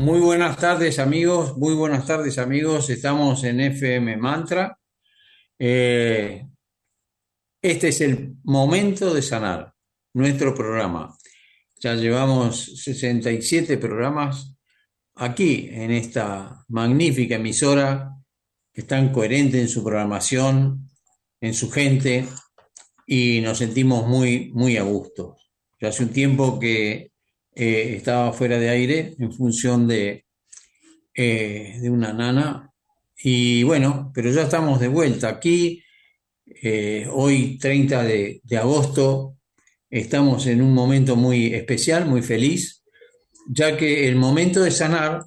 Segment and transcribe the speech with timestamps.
[0.00, 4.78] Muy buenas tardes amigos, muy buenas tardes amigos, estamos en FM Mantra.
[5.58, 6.42] Eh,
[7.60, 9.74] este es el momento de sanar,
[10.14, 11.14] nuestro programa.
[11.80, 14.56] Ya llevamos 67 programas
[15.16, 18.10] aquí en esta magnífica emisora,
[18.72, 20.88] que es tan coherente en su programación,
[21.42, 22.26] en su gente,
[23.06, 25.36] y nos sentimos muy, muy a gusto.
[25.78, 27.10] Ya hace un tiempo que
[27.54, 30.24] eh, estaba fuera de aire en función de,
[31.14, 32.72] eh, de una nana.
[33.22, 35.82] Y bueno, pero ya estamos de vuelta aquí.
[36.62, 39.36] Eh, hoy, 30 de, de agosto,
[39.88, 42.82] estamos en un momento muy especial, muy feliz,
[43.48, 45.24] ya que el momento de sanar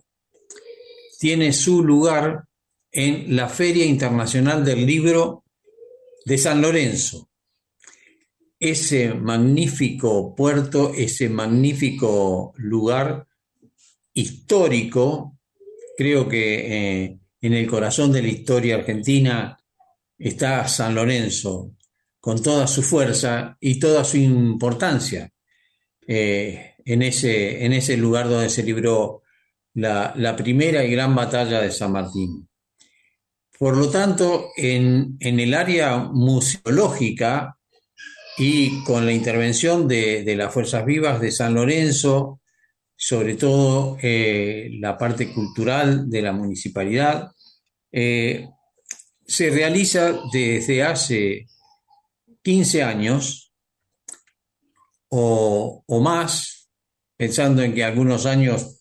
[1.20, 2.44] tiene su lugar
[2.92, 5.44] en la Feria Internacional del Libro
[6.26, 7.30] de San Lorenzo
[8.64, 13.28] ese magnífico puerto, ese magnífico lugar
[14.14, 15.38] histórico,
[15.97, 19.59] creo que eh, en el corazón de la historia argentina
[20.18, 21.73] está San Lorenzo,
[22.22, 25.29] con toda su fuerza y toda su importancia
[26.07, 29.23] eh, en, ese, en, ese, lugar donde se libró
[29.73, 32.47] la, la, primera y gran batalla de San Martín.
[33.59, 37.57] Por lo tanto, en, en el área museológica,
[38.38, 42.42] y con la intervención de, las Fuerzas Vivas de San Lorenzo,
[42.96, 47.32] sobre todo eh, la parte cultural de la municipalidad,
[47.92, 48.48] eh,
[49.26, 51.48] se realiza desde hace
[52.42, 53.54] 15 años
[55.10, 56.70] o, o, más,
[57.16, 58.80] pensando en que algunos años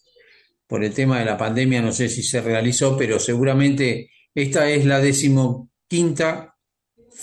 [0.66, 4.86] por el tema de la pandemia no sé si se realizó, pero seguramente esta es
[4.86, 6.51] la decimoquinta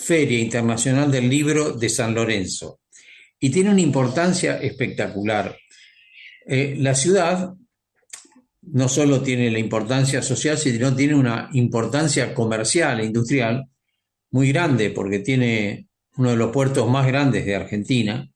[0.00, 2.80] Feria Internacional del Libro de San Lorenzo.
[3.38, 5.56] Y tiene una importancia espectacular.
[6.46, 7.54] Eh, la ciudad
[8.62, 13.66] no solo tiene la importancia social, sino tiene una importancia comercial e industrial
[14.30, 18.28] muy grande, porque tiene uno de los puertos más grandes de Argentina,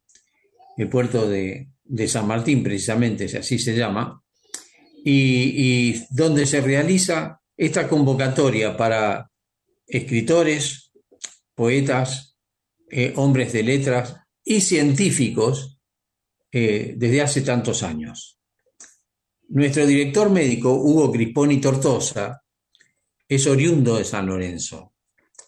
[0.77, 1.69] el puerto de,
[2.07, 4.23] San Martín, precisamente, así se llama,
[5.05, 9.31] y, y donde se realiza esta convocatoria para
[9.87, 10.84] escritores,
[11.55, 12.37] poetas,
[12.91, 15.81] eh, hombres de letras y científicos
[16.53, 18.39] eh, desde hace tantos años.
[19.49, 22.43] Nuestro director médico, Hugo Crisponi Tortosa,
[23.29, 24.95] es oriundo de San Lorenzo.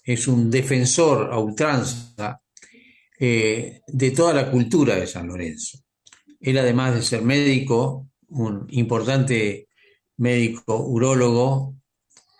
[0.03, 2.41] Es un defensor a ultranza
[3.19, 5.78] eh, de toda la cultura de San Lorenzo.
[6.41, 9.69] Él, además de ser médico, un importante
[10.19, 11.77] médico urólogo,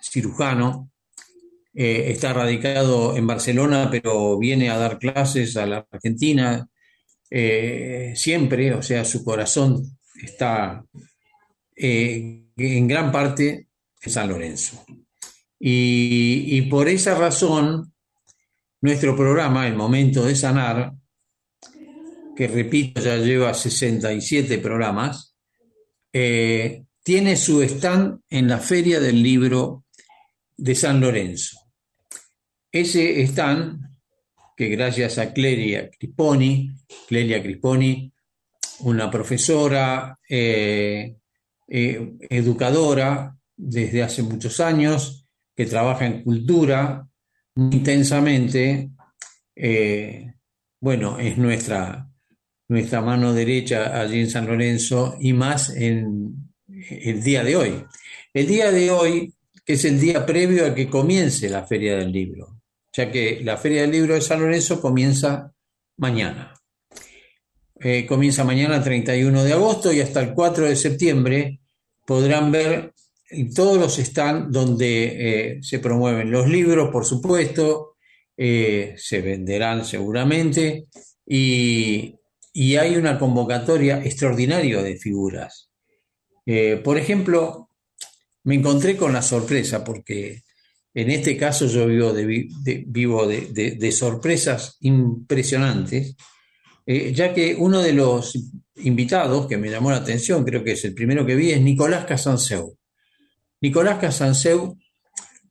[0.00, 0.91] cirujano,
[1.78, 6.66] eh, está radicado en Barcelona, pero viene a dar clases a la Argentina
[7.28, 10.82] eh, siempre, o sea, su corazón está
[11.76, 13.69] eh, en gran parte
[14.00, 14.87] en San Lorenzo.
[15.59, 17.93] Y, por esa razón,
[18.81, 20.94] nuestro programa, El Momento de Sanar,
[22.34, 25.37] que repito, ya lleva 67 programas,
[26.11, 29.84] tiene su stand en la Feria del Libro
[30.56, 31.65] de San Lorenzo.
[32.70, 33.86] Ese stand,
[34.56, 36.70] que gracias a Clelia Crisponi,
[37.06, 38.12] Clelia Crisponi,
[38.80, 41.16] una profesora, eh,
[41.68, 47.06] eh, educadora desde hace muchos años, que trabaja en cultura
[47.54, 48.90] muy intensamente,
[49.54, 50.34] eh,
[50.80, 52.10] bueno, es nuestra,
[52.68, 57.84] nuestra mano derecha allí en San Lorenzo y más en el día de hoy.
[58.34, 59.34] El día de hoy
[59.64, 62.56] es el día previo a que comience la Feria del Libro
[62.96, 65.52] ya que la Feria del Libro de San Lorenzo comienza
[65.98, 66.52] mañana.
[67.78, 71.60] eh, comienza mañana 31 de agosto y hasta el 4 de septiembre
[72.06, 72.94] podrán ver
[73.54, 77.96] todos los stands donde eh, se promueven los libros, por supuesto,
[78.34, 80.87] eh, se venderán seguramente
[81.26, 82.14] y,
[82.52, 85.70] y, hay una convocatoria extraordinaria de figuras.
[86.84, 87.69] por ejemplo,
[88.44, 90.45] me encontré con la sorpresa porque
[90.96, 96.16] en este caso yo vivo de, sorpresas impresionantes,
[96.87, 98.32] eh, ya que uno de los
[98.76, 102.06] invitados que me llamó la atención, creo que es el primero que vi, es Nicolás
[102.06, 102.78] Casanseu.
[103.60, 104.78] Nicolás Casanseu,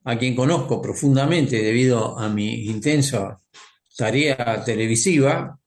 [0.02, 3.38] a quien conozco profundamente debido a mi intensa
[3.96, 5.60] tarea televisiva,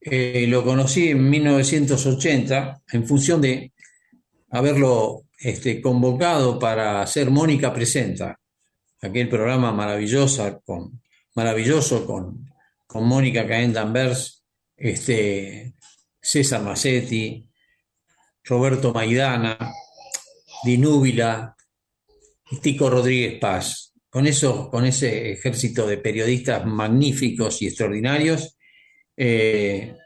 [0.00, 3.72] eh, lo conocí en 1980 en función de
[4.50, 8.38] haberlo este, convocado para hacer Mónica Presenta,
[9.00, 11.02] aquel programa maravilloso con,
[11.34, 12.48] maravilloso con,
[12.86, 14.44] con Mónica Caen Danvers,
[14.76, 15.74] este,
[16.20, 17.48] César Massetti,
[18.44, 19.58] Roberto Maidana,
[20.64, 21.56] Dinúbila,
[22.60, 23.92] Tico Rodríguez Paz.
[24.08, 28.58] Con, eso, con ese ejército de periodistas magníficos y extraordinarios,
[29.16, 29.96] eh,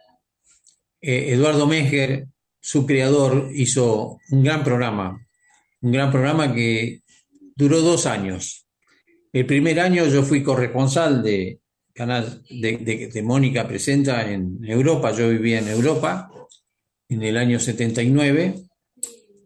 [1.01, 2.29] eh, Eduardo Menger,
[2.61, 5.26] su creador, hizo un gran programa
[5.87, 7.03] un gran programa que
[7.55, 8.67] duró dos años.
[9.33, 11.61] El primer año yo fui corresponsal de
[11.95, 16.29] canal de, Mónica Presenta en Europa, yo vivía en Europa
[17.09, 18.65] en el año 79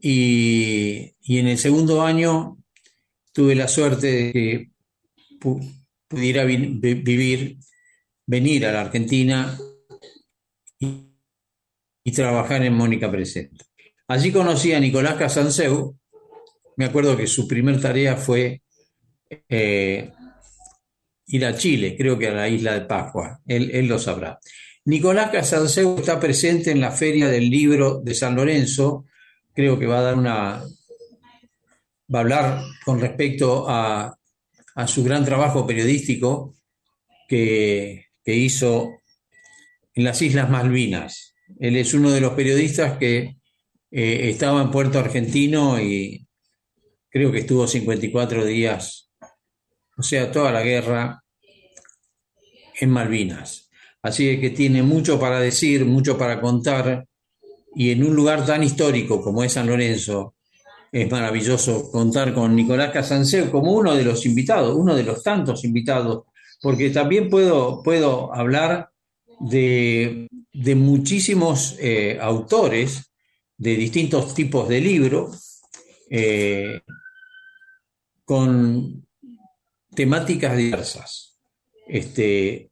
[0.01, 2.57] y, en el segundo año
[3.35, 4.71] tuve la suerte de que
[6.09, 7.59] pudiera vivir,
[8.27, 9.59] venir a la Argentina
[10.79, 10.89] y,
[12.03, 13.63] y trabajar en Mónica Presenta.
[14.09, 16.00] Allí conocí a Nicolás Casanseu,
[16.81, 18.62] me acuerdo que su primer tarea fue
[19.50, 20.11] eh,
[21.27, 24.38] ir a Chile, creo que a la isla de Pascua, él, lo sabrá.
[24.87, 29.05] Nicolás Casanseu está presente en la Feria del Libro de San Lorenzo,
[29.53, 30.62] creo que va a dar una,
[32.12, 34.17] va a hablar con respecto a,
[34.87, 36.55] su gran trabajo periodístico
[37.29, 38.88] que, hizo
[39.93, 41.35] en las Islas Malvinas.
[41.59, 43.37] Él es uno de los periodistas que
[43.91, 46.26] eh, estaba en Puerto Argentino y,
[47.11, 49.11] creo que estuvo 54 días,
[49.97, 51.23] o sea, toda la guerra
[52.81, 53.71] en Malvinas.
[54.03, 57.07] Así que tiene mucho para decir, mucho para contar,
[57.75, 60.35] y en un lugar tan histórico como es San Lorenzo,
[60.93, 65.65] es maravilloso contar con Nicolás Casanseo como uno de los invitados, uno de los tantos
[65.65, 66.25] invitados,
[66.61, 68.91] porque también puedo, puedo hablar
[69.39, 70.29] de,
[70.75, 73.11] muchísimos eh, autores
[73.57, 75.61] de distintos tipos de libros,
[76.11, 76.81] eh,
[78.31, 79.09] con
[79.93, 81.37] temáticas diversas.
[81.88, 82.71] Este,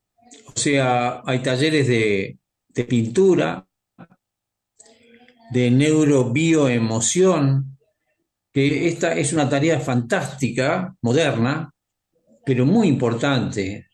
[0.55, 2.39] o sea, hay talleres de,
[2.89, 3.67] pintura,
[5.51, 7.77] de neurobioemoción,
[8.53, 11.75] que esta es una tarea fantástica, moderna,
[12.47, 13.89] pero muy importante.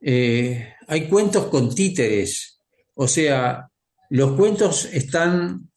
[0.00, 2.58] Eh, hay cuentos con títeres,
[2.94, 3.70] o sea,
[4.08, 5.70] los cuentos están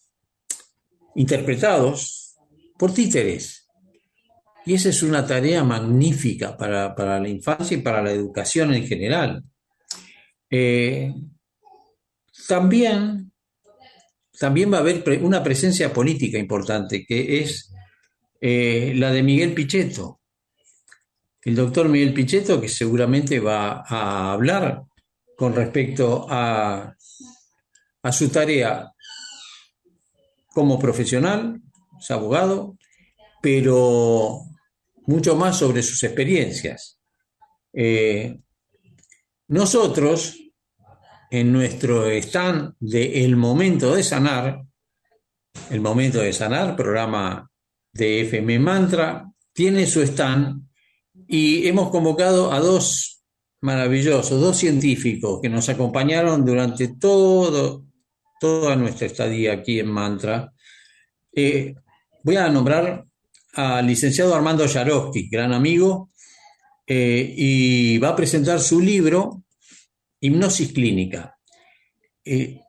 [1.13, 2.35] interpretados
[2.79, 3.62] por títeres.
[4.65, 9.43] Y esa es una tarea magnífica para, la infancia y para la educación en general.
[10.49, 11.13] Eh,
[12.47, 13.31] también,
[14.39, 17.73] también va a haber una presencia política importante, que es
[18.39, 20.21] eh, la de Miguel Pichetto.
[21.41, 24.83] El doctor Miguel Pichetto, que seguramente va a hablar
[25.35, 26.95] con respecto a,
[28.01, 28.93] a su tarea
[30.53, 31.59] como profesional,
[31.99, 32.77] es abogado,
[33.41, 34.43] pero
[35.07, 36.99] mucho más sobre sus experiencias.
[37.73, 38.39] Eh,
[39.47, 40.37] nosotros,
[41.29, 44.63] en nuestro stand de El Momento de Sanar,
[45.69, 47.49] El Momento de Sanar, programa
[47.91, 50.63] de FM Mantra, tiene su stand
[51.27, 53.23] y hemos convocado a dos
[53.61, 57.85] maravillosos, dos científicos que nos acompañaron durante todo,
[58.39, 60.53] toda nuestra estadía aquí en Mantra.
[61.31, 61.75] Eh,
[62.23, 63.05] voy a nombrar
[63.53, 66.09] al licenciado Armando Yarowski, gran amigo,
[66.85, 69.43] eh, y va a presentar su libro,
[70.19, 71.37] Hipnosis Clínica.
[72.25, 72.59] Eh,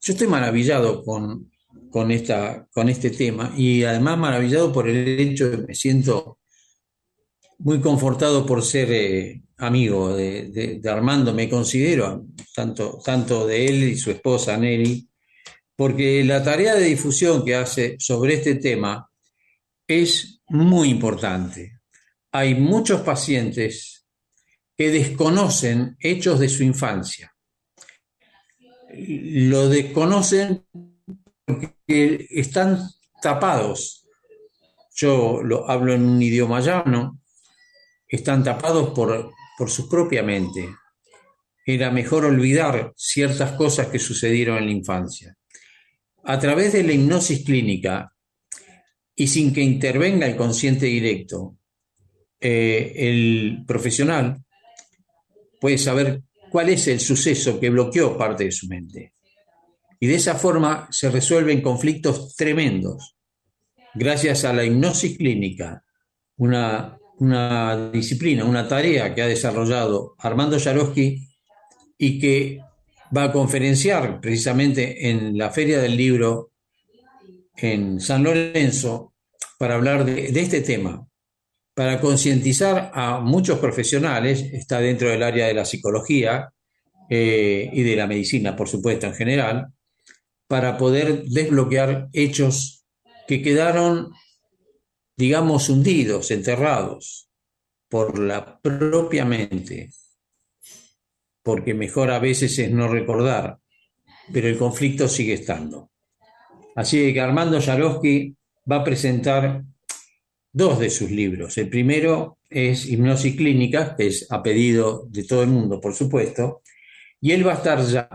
[0.00, 1.50] yo estoy maravillado con,
[1.90, 6.38] con, esta, con este tema y además maravillado por el hecho de que me siento
[7.58, 13.96] muy confortado por ser eh, amigo de, Armando, me considero tanto, tanto de él y
[13.96, 15.08] su esposa Nelly,
[15.74, 19.05] porque la tarea de difusión que hace sobre este tema
[19.86, 21.80] es muy importante.
[22.32, 24.06] Hay muchos pacientes
[24.76, 27.32] que desconocen hechos de su infancia.
[28.98, 30.64] lo desconocen
[31.44, 32.78] porque están
[33.20, 34.06] tapados.
[34.94, 37.20] Yo lo hablo en un idioma llano,
[38.08, 40.74] están tapados por, por su propia mente.
[41.66, 45.36] Era mejor olvidar ciertas cosas que sucedieron en la infancia.
[46.24, 48.15] A través de la hipnosis clínica
[49.16, 51.56] y sin que intervenga el consciente directo,
[52.38, 54.44] eh, el profesional
[55.58, 59.14] puede saber cuál es el suceso que bloqueó parte de su mente.
[59.98, 63.16] Y de esa forma se resuelven conflictos tremendos.
[63.94, 65.82] Gracias a la hipnosis clínica,
[66.36, 71.26] una, una disciplina, una tarea que ha desarrollado Armando Yarosky
[71.96, 72.60] y que
[73.16, 76.52] va a conferenciar precisamente en la Feria del Libro
[77.56, 79.14] en San Lorenzo
[79.58, 81.06] para hablar de, este tema,
[81.74, 86.50] para concientizar a muchos profesionales, está dentro del área de la psicología
[87.08, 89.66] eh, y de la medicina, por supuesto, en general,
[90.46, 92.84] para poder desbloquear hechos
[93.26, 94.12] que quedaron,
[95.16, 97.28] digamos, hundidos, enterrados
[97.88, 99.90] por la propia mente,
[101.42, 103.58] porque mejor a veces es no recordar,
[104.32, 105.90] pero el conflicto sigue estando.
[106.76, 108.36] Así que Armando Yarosky
[108.70, 109.64] va a presentar
[110.52, 111.56] dos de sus libros.
[111.58, 116.62] El primero es Hipnosis Clínica, que es a pedido de todo el mundo, por supuesto,
[117.20, 118.08] y él va a estar ya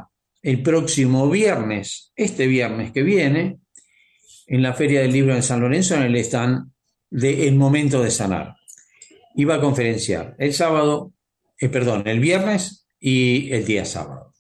[0.43, 3.57] el próximo viernes, este viernes que viene,
[4.47, 6.71] en la Feria del Libro en San Lorenzo, en el stand
[7.09, 8.55] de El Momento de Sanar.
[9.35, 11.13] Y va a conferenciar el sábado,
[11.59, 14.33] eh, perdón, el viernes y el día sábado.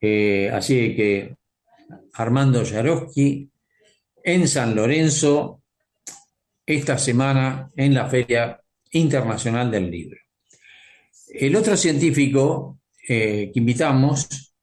[0.00, 1.36] Eh, así que
[2.14, 3.50] Armando Yarosky
[4.22, 5.62] en San Lorenzo,
[6.66, 8.60] esta semana en la Feria
[8.92, 10.18] Internacional del Libro.
[11.28, 14.54] El otro científico eh, que invitamos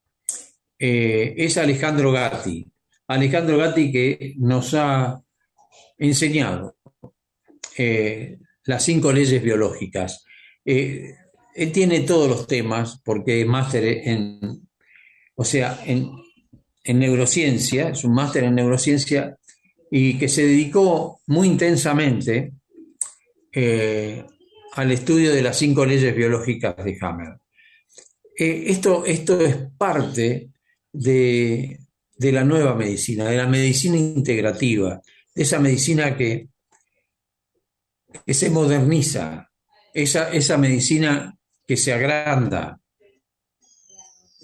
[0.79, 2.65] eh, es Alejandro Gatti.
[3.07, 5.21] Alejandro Gatti que nos ha
[5.97, 6.77] enseñado
[7.77, 10.25] eh, las cinco leyes biológicas.
[10.63, 14.67] él tiene todos los temas porque es máster en,
[15.35, 16.09] o sea, en,
[16.83, 19.38] en neurociencia, es un máster en neurociencia
[19.89, 22.53] y que se dedicó muy intensamente
[23.51, 24.25] eh,
[24.73, 27.38] al estudio de las cinco leyes biológicas de Hammer.
[28.38, 30.50] Eh, esto, esto es parte
[30.91, 31.79] de,
[32.17, 35.01] la nueva medicina, de la medicina integrativa,
[35.35, 36.47] de esa medicina que,
[38.25, 39.50] que se moderniza,
[39.93, 42.80] esa, esa medicina que se agranda,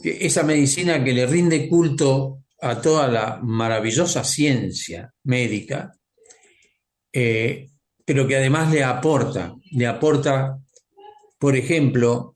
[0.03, 5.93] esa medicina que le rinde culto a toda la maravillosa ciencia médica,
[7.11, 7.69] eh,
[8.05, 10.57] pero que además le aporta, le aporta,
[11.37, 12.33] por ejemplo,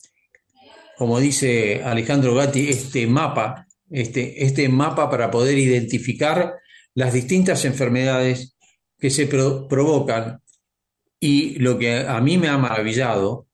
[0.97, 6.55] como dice Alejandro Gatti, este mapa, este, este mapa para poder identificar
[6.93, 8.55] las distintas enfermedades
[8.99, 10.41] que se provocan.
[11.19, 13.47] Y lo que a mí me ha maravillado,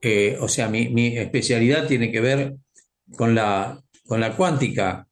[0.00, 2.56] eh, o sea, mi, mi, especialidad tiene que ver
[3.16, 5.06] con la, con la cuántica,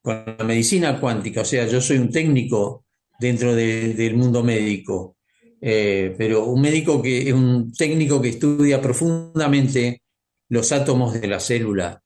[0.00, 2.84] con la medicina cuántica, o sea, yo soy un técnico
[3.18, 5.16] dentro del mundo médico,
[5.60, 10.02] eh, pero un médico que es un técnico que estudia profundamente
[10.48, 12.02] los átomos de la célula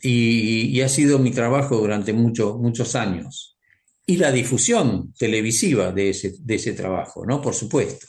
[0.00, 3.58] y, ha sido mi trabajo durante muchos años.
[4.06, 7.42] Y la difusión televisiva de ese, de ese trabajo, ¿no?
[7.42, 8.06] Por supuesto.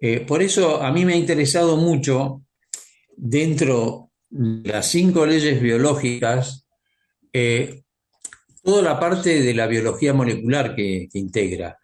[0.00, 2.42] Eh, por eso a mí me ha interesado mucho
[3.16, 6.66] dentro de las cinco leyes biológicas
[7.32, 7.82] eh,
[8.62, 11.78] toda la parte de la biología molecular que, integra.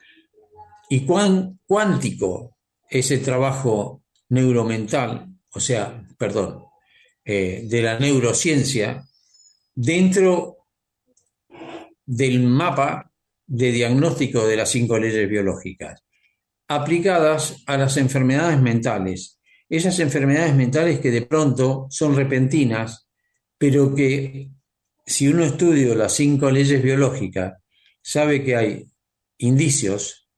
[0.88, 2.56] Y cuán cuántico
[2.88, 6.64] ese trabajo neuromental, o sea, perdón,
[7.24, 9.04] eh, de la neurociencia,
[9.74, 10.66] dentro
[12.06, 13.12] del mapa
[13.46, 16.02] de diagnóstico de las cinco leyes biológicas,
[16.68, 19.39] aplicadas a las enfermedades mentales.
[19.70, 23.08] Esas enfermedades mentales que de pronto son repentinas,
[23.56, 24.50] pero que
[25.06, 27.54] si uno estudia las cinco leyes biológicas,
[28.02, 28.86] sabe que hay
[29.38, 30.28] indicios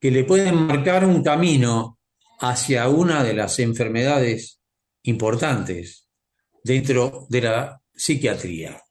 [0.00, 1.98] que le pueden marcar un camino
[2.40, 4.60] hacia una de las enfermedades
[5.02, 6.08] importantes
[6.62, 8.82] dentro de la psiquiatría.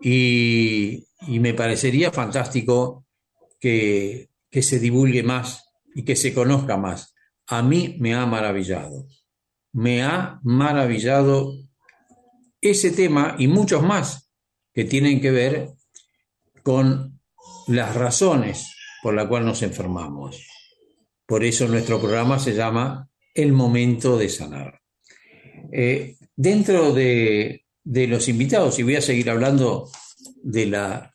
[0.00, 3.06] Y, me parecería fantástico
[3.58, 7.14] que, que se divulgue más y que se conozca más.
[7.48, 9.06] A mí me ha maravillado.
[9.72, 11.54] Me ha maravillado
[12.60, 14.30] ese tema y muchos más
[14.74, 15.70] que tienen que ver
[16.62, 17.20] con
[17.68, 20.46] las razones por las cuales nos enfermamos.
[21.26, 24.80] Por eso nuestro programa se llama El momento de sanar.
[25.72, 29.90] Eh, dentro de, los invitados y voy a seguir hablando
[30.42, 31.12] de la,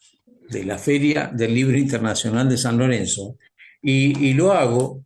[0.49, 3.37] de la Feria del Libro Internacional de San Lorenzo.
[3.81, 5.05] Y, y lo hago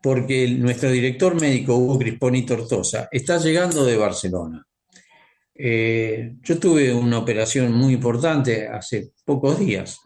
[0.00, 4.64] porque nuestro director médico, Hugo Crisponi Tortosa, está llegando de Barcelona.
[5.54, 9.98] Eh, yo tuve una operación muy importante hace pocos días,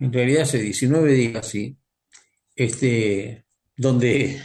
[0.00, 1.76] en realidad hace 19 días, sí,
[2.54, 3.44] este,
[3.76, 4.40] donde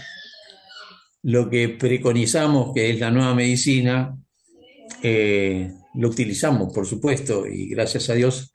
[1.23, 4.15] lo que preconizamos, que es la nueva medicina,
[5.01, 8.51] eh, lo utilizamos, por supuesto, y gracias a Dios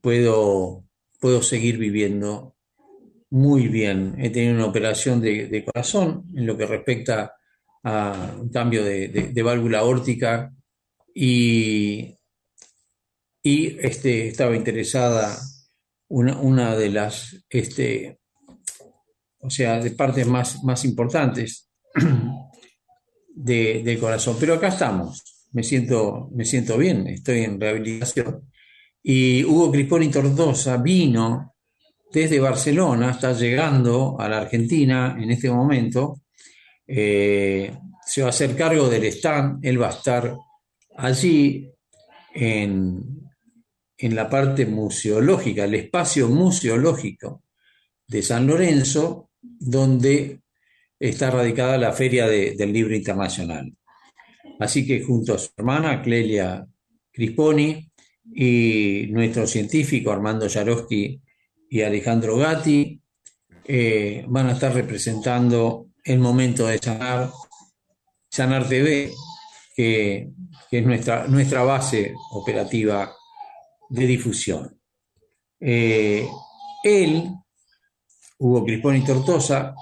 [0.00, 0.84] puedo,
[1.20, 2.53] puedo seguir viviendo
[3.30, 4.14] muy bien.
[4.18, 7.34] He tenido una operación de, corazón en lo que respecta
[7.82, 10.52] a un cambio de, válvula órtica
[11.14, 12.16] y,
[13.42, 15.36] y este, estaba interesada
[16.08, 18.18] una, una de las, este,
[19.40, 21.70] o sea, de partes más, más importantes
[23.34, 24.36] de, del corazón.
[24.40, 28.50] Pero acá estamos, me siento, me siento bien, estoy en rehabilitación.
[29.02, 31.53] Y Hugo Crisponi Tordosa vino
[32.20, 36.20] desde Barcelona, está llegando a la Argentina en este momento.
[36.86, 37.72] Eh,
[38.06, 40.36] se va a hacer cargo del stand, él va a estar
[40.96, 41.68] allí
[42.34, 43.02] en,
[43.98, 47.42] en la parte museológica, el espacio museológico
[48.06, 50.40] de San Lorenzo, donde
[50.98, 53.74] está radicada la Feria del Libro Internacional.
[54.60, 56.64] Así que junto a su hermana Clelia
[57.10, 57.90] Crisponi
[58.32, 61.20] y nuestro científico Armando Yaroski
[61.74, 63.02] y Alejandro Gatti
[63.64, 67.32] eh, van a estar representando el momento de Sanar,
[68.30, 69.10] Sanar TV,
[69.74, 70.30] que,
[70.70, 73.12] es nuestra, nuestra base operativa
[73.88, 74.80] de difusión.
[75.58, 76.28] Eh,
[76.84, 77.32] él,
[78.38, 79.74] Hugo Crisponi Tortosa,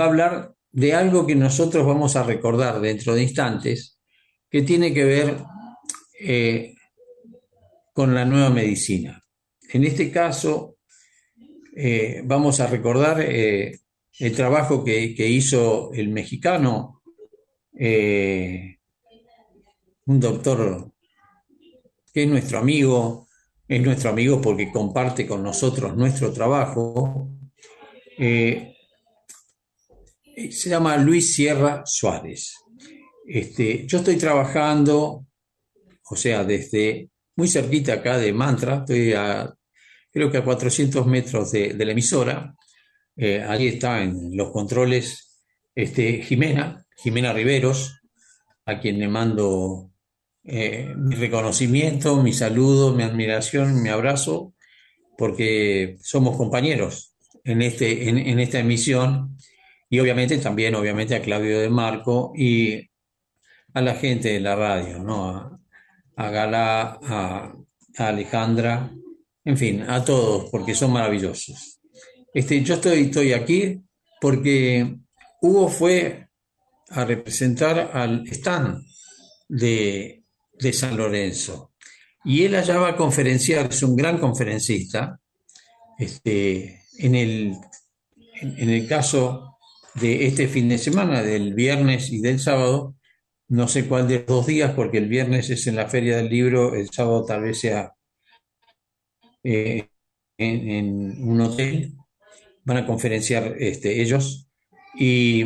[0.00, 4.00] va a hablar de algo que nosotros vamos a recordar dentro de instantes,
[4.48, 5.44] que tiene que ver
[6.18, 6.74] eh,
[7.92, 9.22] con la nueva medicina.
[9.74, 10.75] En este caso,
[11.78, 13.80] eh, vamos a recordar eh,
[14.18, 17.02] el trabajo que, hizo el mexicano,
[20.06, 20.90] un doctor
[22.14, 23.28] que es nuestro amigo,
[23.68, 27.28] es nuestro amigo porque comparte con nosotros nuestro trabajo,
[28.18, 28.74] eh,
[30.50, 32.54] se llama Luis Sierra Suárez.
[33.26, 35.26] Este, yo estoy trabajando,
[36.08, 39.55] o sea, desde muy cerquita acá de Mantra, estoy a,
[40.16, 42.54] creo que a 400 metros de, la emisora.
[43.18, 48.00] Eh, ahí está en los controles este, Jimena, Jimena Riveros,
[48.64, 49.90] a quien le mando
[50.42, 54.54] eh, mi reconocimiento, mi saludo, mi admiración, mi abrazo,
[55.18, 59.36] porque somos compañeros en, este, en esta emisión
[59.90, 62.88] y obviamente también, obviamente, a Claudio de Marco y
[63.74, 65.28] a la gente de la radio, ¿no?
[65.28, 65.60] A,
[66.16, 67.52] a Galá, a,
[67.98, 68.90] Alejandra,
[69.46, 71.78] en fin, a todos, porque son maravillosos.
[72.34, 73.80] Este, yo estoy, estoy aquí
[74.20, 74.96] porque
[75.40, 76.28] Hugo fue
[76.88, 78.84] a representar al stand
[79.48, 80.24] de,
[80.58, 81.72] de San Lorenzo.
[82.24, 85.20] Y él allá va a conferenciar, es un gran conferencista.
[85.96, 87.54] Este, en, el,
[88.42, 89.58] en el caso
[89.94, 92.96] de este fin de semana, del viernes y del sábado.
[93.46, 96.30] No sé cuál de los dos días, porque el viernes es en la Feria del
[96.30, 97.95] Libro, el sábado tal vez sea
[99.48, 99.88] eh,
[100.38, 101.92] en, un hotel.
[102.64, 104.48] Van a conferenciar este, ellos.
[104.98, 105.44] Y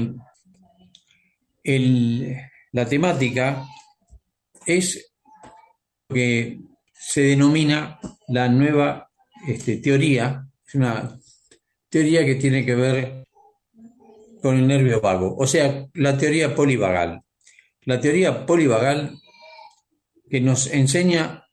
[2.72, 3.66] la temática
[4.64, 5.12] es
[6.08, 6.60] lo que
[6.92, 9.10] se denomina la nueva
[9.46, 10.46] este, teoría.
[10.66, 11.18] Es una
[11.90, 13.24] teoría que tiene que ver
[14.40, 17.22] con el nervio vago, o sea, la teoría polivagal.
[17.82, 19.18] La teoría polivagal
[20.30, 21.44] que nos enseña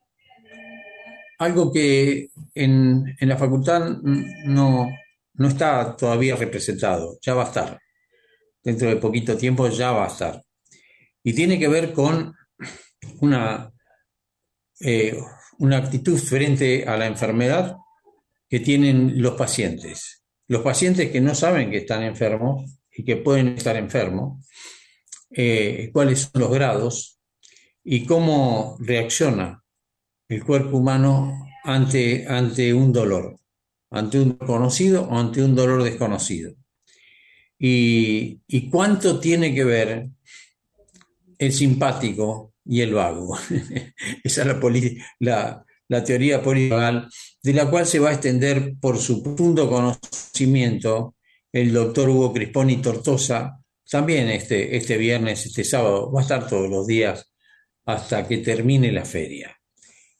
[1.38, 4.89] algo que en, la facultad no,
[5.34, 7.80] no está todavía representado, ya va a estar.
[8.63, 10.43] Dentro de poquito tiempo ya va a estar.
[11.23, 12.34] Y tiene que ver con
[13.21, 13.71] una,
[14.80, 15.17] eh,
[15.60, 17.78] una actitud frente a la enfermedad
[18.50, 20.23] que tienen los pacientes.
[20.47, 24.47] Los pacientes que no saben que están enfermos y que pueden estar enfermos,
[25.30, 27.19] eh, cuáles son los grados
[27.84, 29.63] y cómo reacciona
[30.29, 33.39] el cuerpo humano ante, ante un dolor,
[33.91, 36.53] ante un conocido o ante un dolor desconocido.
[37.59, 40.09] Y, cuánto tiene que ver
[41.39, 43.37] el simpático y el vago.
[44.23, 44.59] Esa es la,
[45.19, 47.09] la, la teoría polivagal,
[47.41, 51.15] de la cual se va a extender por su profundo conocimiento
[51.51, 53.59] el doctor Hugo Crisponi Tortosa,
[53.89, 57.31] también este, este viernes, este sábado, va a estar todos los días
[57.85, 59.56] hasta que termine la feria.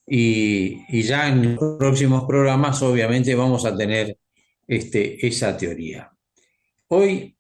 [0.10, 4.18] Y, ya en los próximos programas obviamente vamos a tener
[4.66, 6.10] este, esa teoría.
[6.88, 7.36] Hoy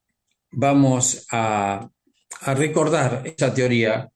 [0.52, 1.90] vamos a,
[2.46, 4.10] recordar esa teoría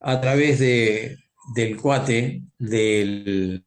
[0.00, 1.16] a través de,
[1.54, 3.64] del cuate del,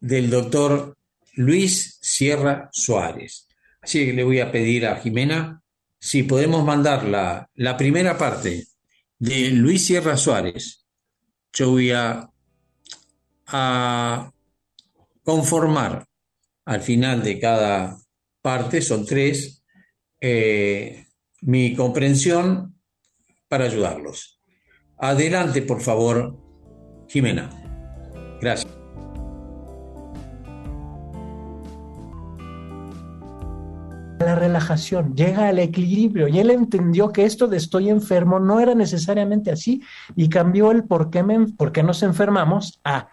[0.00, 0.96] del doctor
[1.34, 3.48] Luis Sierra Suárez.
[3.80, 5.62] Así que le voy a pedir a Jimena
[5.98, 8.66] si podemos mandar la, la primera parte
[9.18, 10.84] de Luis Sierra Suárez.
[11.52, 12.28] Yo voy a
[13.56, 14.32] a
[15.22, 16.04] conformar
[16.64, 17.96] al final de cada
[18.42, 19.62] parte, son tres,
[20.20, 21.06] eh,
[21.42, 22.74] mi comprensión
[23.46, 24.40] para ayudarlos.
[24.98, 26.36] Adelante, por favor,
[27.08, 27.48] Jimena.
[28.40, 28.74] Gracias.
[34.18, 38.74] la relajación, llega al equilibrio y él entendió que esto de estoy enfermo no era
[38.74, 39.82] necesariamente así
[40.16, 43.08] y cambió el por qué, me, por qué nos enfermamos a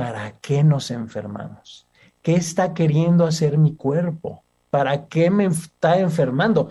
[0.00, 1.86] ¿para qué nos enfermamos?
[2.22, 4.42] ¿Qué está queriendo hacer mi cuerpo?
[4.70, 6.70] ¿Para qué me está enfermando?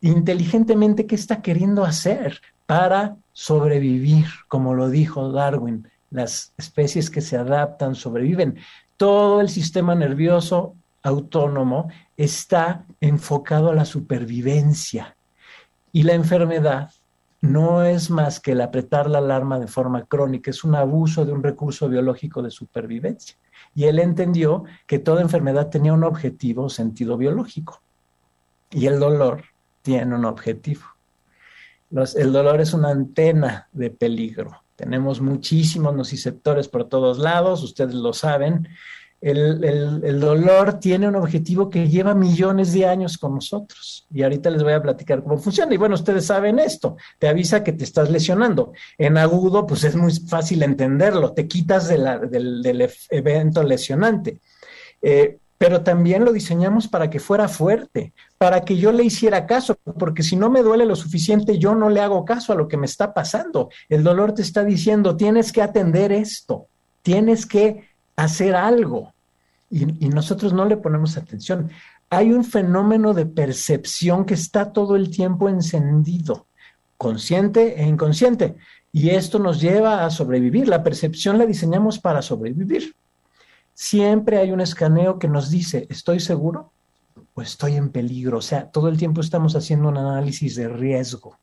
[0.00, 4.26] Inteligentemente, ¿qué está queriendo hacer para sobrevivir?
[4.46, 8.58] Como lo dijo Darwin, las especies que se adaptan sobreviven.
[8.96, 15.16] Todo el sistema nervioso autónomo está enfocado a la supervivencia
[15.90, 16.92] y la enfermedad
[17.40, 21.32] no es más que el apretar la alarma de forma crónica, es un abuso de
[21.32, 23.36] un recurso biológico de supervivencia.
[23.74, 27.80] Y él entendió que toda enfermedad tenía un objetivo, sentido biológico.
[28.70, 29.44] Y el dolor
[29.82, 30.82] tiene un objetivo.
[32.16, 34.62] el dolor es una antena de peligro.
[34.76, 38.68] Tenemos muchísimos nociceptores por todos lados, ustedes lo saben,
[39.20, 44.06] el, dolor tiene un objetivo que lleva millones de años con nosotros.
[44.12, 45.74] Y ahorita les voy a platicar cómo funciona.
[45.74, 48.72] Y bueno, ustedes saben esto, te avisa que te estás lesionando.
[48.96, 54.40] En agudo, pues es muy fácil entenderlo, te quitas del, evento lesionante.
[55.02, 59.76] Eh, pero también lo diseñamos para que fuera fuerte, para que yo le hiciera caso,
[59.98, 62.76] porque si no me duele lo suficiente, yo no le hago caso a lo que
[62.76, 63.68] me está pasando.
[63.88, 66.68] El dolor te está diciendo, tienes que atender esto,
[67.02, 67.87] tienes que
[68.18, 69.12] hacer algo
[69.70, 71.70] y, nosotros no le ponemos atención.
[72.10, 76.46] Hay un fenómeno de percepción que está todo el tiempo encendido,
[76.96, 78.56] consciente e inconsciente,
[78.92, 80.68] y esto nos lleva a sobrevivir.
[80.68, 82.96] La percepción la diseñamos para sobrevivir.
[83.74, 86.72] Siempre hay un escaneo que nos dice, ¿estoy seguro?
[87.34, 88.38] o estoy en peligro.
[88.38, 91.38] O sea, todo el tiempo estamos haciendo un análisis de riesgo.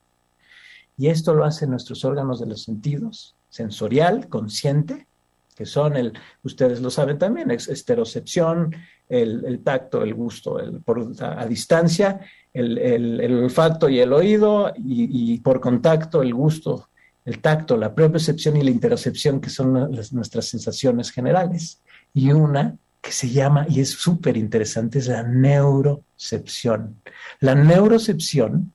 [0.98, 5.08] Y esto lo hacen nuestros órganos de los sentidos, sensorial, consciente,
[5.56, 6.13] que son el,
[6.44, 8.76] ustedes lo saben también, esterocepción,
[9.08, 12.20] el, tacto, el gusto, el, por, a, distancia,
[12.54, 16.89] el, olfato y el oído, y, por contacto, el gusto,
[17.24, 21.82] el tacto, la propiocepción y la interocepción, que son nuestras sensaciones generales.
[22.13, 27.02] Y una que se llama, y es súper interesante, es la neurocepción.
[27.39, 28.74] La neurocepción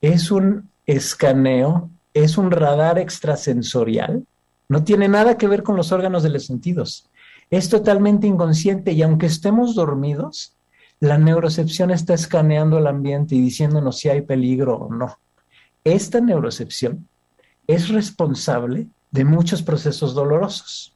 [0.00, 4.24] es un escaneo, es un radar extrasensorial
[4.70, 7.10] no tiene nada que ver con los órganos de los sentidos.
[7.50, 10.54] Es totalmente inconsciente y aunque estemos dormidos,
[11.00, 15.18] la neurocepción está escaneando el ambiente y diciéndonos si hay peligro o no.
[15.82, 17.08] Esta neurocepción
[17.66, 20.94] es responsable de muchos procesos dolorosos.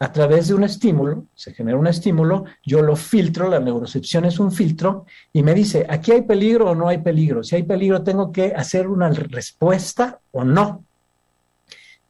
[0.00, 4.40] A través de un estímulo, se genera un estímulo, yo lo filtro, la neurocepción es
[4.40, 7.44] un filtro y me dice, aquí hay peligro o no hay peligro.
[7.44, 10.84] Si hay peligro, tengo que hacer una respuesta o no.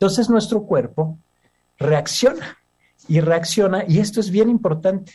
[0.04, 1.18] Entonces nuestro cuerpo
[1.78, 2.58] reacciona
[3.08, 5.12] y reacciona, y esto es bien importante,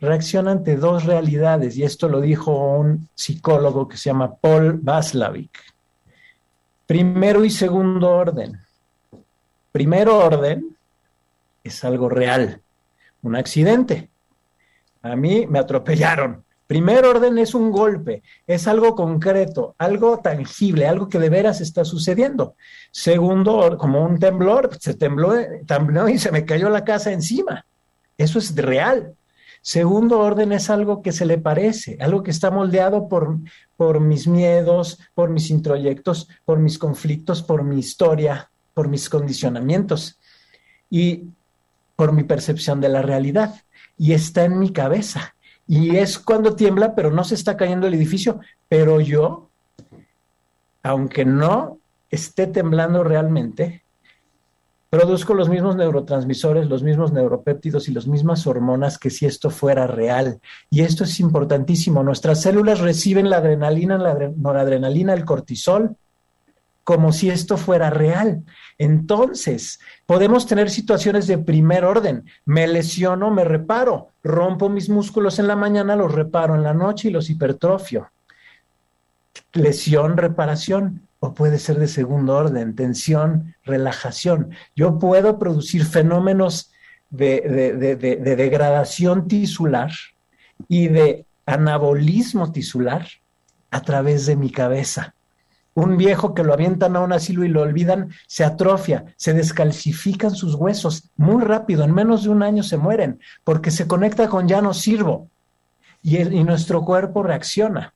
[0.00, 5.58] reacciona ante dos realidades, y esto lo dijo un psicólogo que se llama Paul Vaslavik.
[6.86, 8.58] Primero y segundo orden.
[9.72, 10.74] Primero orden
[11.62, 12.62] es algo real,
[13.20, 14.08] un accidente.
[15.02, 16.43] A mí me atropellaron.
[16.66, 21.84] Primer orden es un golpe, es algo concreto, algo tangible, algo que de veras está
[21.84, 22.54] sucediendo.
[22.90, 25.34] Segundo, como un temblor, se tembló,
[26.08, 27.66] y se me cayó la casa encima.
[28.16, 29.14] Eso es real.
[29.60, 33.38] Segundo orden es algo que se le parece, algo que está moldeado por,
[33.76, 40.18] por mis miedos, por mis introyectos, por mis conflictos, por mi historia, por mis condicionamientos
[40.88, 41.24] y
[41.96, 43.54] por mi percepción de la realidad.
[43.98, 45.34] Y está en mi cabeza
[45.66, 48.40] y es cuando tiembla, pero no se está cayendo el edificio.
[48.68, 49.48] Pero yo,
[50.82, 51.78] aunque no
[52.10, 53.82] esté temblando realmente,
[54.90, 59.86] produzco los mismos neurotransmisores, los mismos neuropéptidos y las mismas hormonas que si esto fuera
[59.86, 60.40] real.
[60.70, 62.02] Y esto es importantísimo.
[62.02, 65.96] Nuestras células reciben la adrenalina, la noradrenalina, el cortisol,
[66.84, 68.44] como si esto fuera real.
[68.78, 72.24] Entonces, podemos tener situaciones de primer orden.
[72.44, 77.08] Me lesiono, me reparo, rompo mis músculos en la mañana, los reparo en la noche
[77.08, 78.10] y los hipertrofio.
[79.54, 81.08] Lesión, reparación.
[81.20, 84.50] O puede ser de segundo orden, tensión, relajación.
[84.76, 86.70] Yo puedo producir fenómenos
[87.08, 87.40] de,
[87.80, 89.90] de degradación tisular
[90.68, 93.06] y de anabolismo tisular
[93.70, 95.14] a través de mi cabeza
[95.74, 100.34] un viejo que lo avientan a un asilo y lo olvidan, se atrofia, se descalcifican
[100.34, 104.46] sus huesos muy rápido, en menos de un año se mueren, porque se conecta con
[104.46, 105.28] ya no sirvo
[106.02, 107.92] y, y nuestro cuerpo reacciona.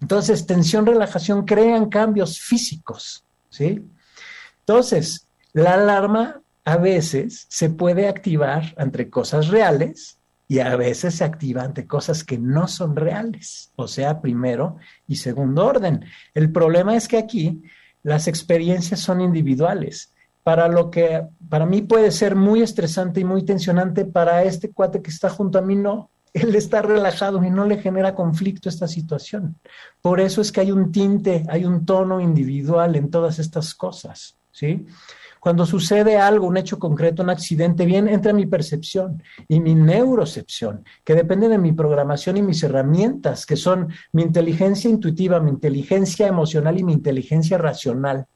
[0.00, 3.84] Entonces, tensión, relajación crean cambios físicos, ¿sí?
[4.60, 10.17] Entonces, la alarma a veces se puede activar entre cosas reales
[10.50, 15.16] y a veces se activa ante cosas que no son reales, o sea, primero y
[15.16, 16.06] segundo orden.
[16.34, 17.62] El problema es que aquí
[18.02, 20.14] las experiencias son individuales.
[20.42, 25.02] Para lo que para mí puede ser muy estresante y muy tensionante, para este cuate
[25.02, 26.08] que está junto a mí no.
[26.32, 29.56] Él está relajado y no le genera conflicto esta situación.
[30.00, 34.38] Por eso es que hay un tinte, hay un tono individual en todas estas cosas,
[34.50, 34.86] ¿sí?
[35.48, 40.84] Cuando sucede algo, un hecho concreto, un accidente, bien entra mi percepción y mi neurocepción,
[41.04, 46.26] que depende de mi programación y mis herramientas, que son mi inteligencia intuitiva, mi inteligencia
[46.26, 48.26] emocional y mi inteligencia racional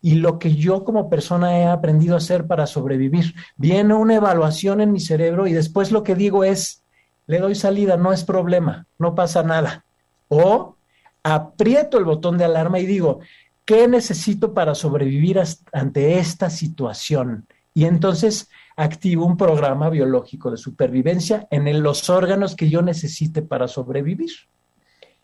[0.00, 3.34] y lo que yo como persona he aprendido a hacer para sobrevivir.
[3.56, 6.84] Viene una evaluación en mi cerebro y después lo que digo es,
[7.26, 9.84] le doy salida, no es problema, no pasa nada.
[10.28, 10.76] O
[11.24, 13.18] aprieto el botón de alarma y digo,
[13.70, 15.40] ¿Qué necesito para sobrevivir
[15.72, 17.46] ante esta situación?
[17.72, 23.68] Y entonces activo un programa biológico de supervivencia en los órganos que yo necesite para
[23.68, 24.30] sobrevivir.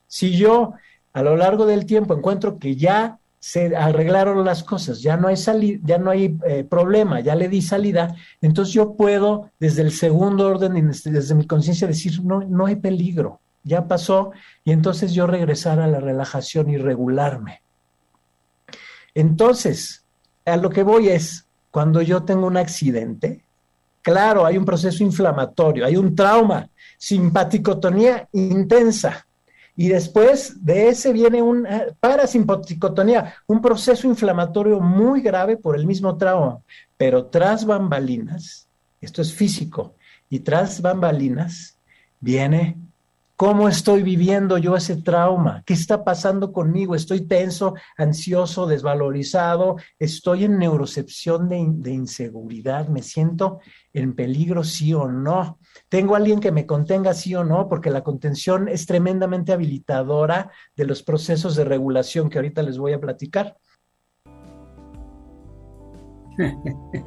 [0.06, 0.74] Si yo
[1.12, 5.80] a lo largo del tiempo encuentro que ya se arreglaron las cosas, ya no hay
[5.82, 10.46] ya no hay eh, problema, ya le di salida, entonces yo puedo desde el segundo
[10.46, 14.30] orden y desde, desde mi conciencia decir no, no hay peligro, ya pasó
[14.62, 17.65] y entonces yo regresar a la relajación y regularme.
[19.16, 20.04] Entonces,
[20.44, 23.46] a lo que voy es, cuando yo tengo un accidente,
[24.02, 29.26] claro, hay un proceso inflamatorio, hay un trauma, simpaticotonía intensa.
[29.74, 35.86] Y después de ese viene un eh, parasimpaticotonía, un proceso inflamatorio muy grave por el
[35.86, 36.58] mismo trauma.
[36.98, 38.68] Pero tras bambalinas,
[39.00, 39.94] esto es físico,
[40.28, 41.78] y tras bambalinas
[42.20, 42.76] viene
[43.36, 45.62] ¿Cómo estoy viviendo yo ese trauma?
[45.66, 46.94] ¿Qué está pasando conmigo?
[46.94, 49.76] ¿Estoy tenso, ansioso, desvalorizado?
[49.98, 52.88] ¿Estoy en neurocepción de, inseguridad?
[52.88, 53.60] ¿Me siento
[53.92, 55.58] en peligro, sí o no?
[55.90, 57.68] ¿Tengo alguien que me contenga, sí o no?
[57.68, 62.94] Porque la contención es tremendamente habilitadora de los procesos de regulación que ahorita les voy
[62.94, 63.58] a platicar.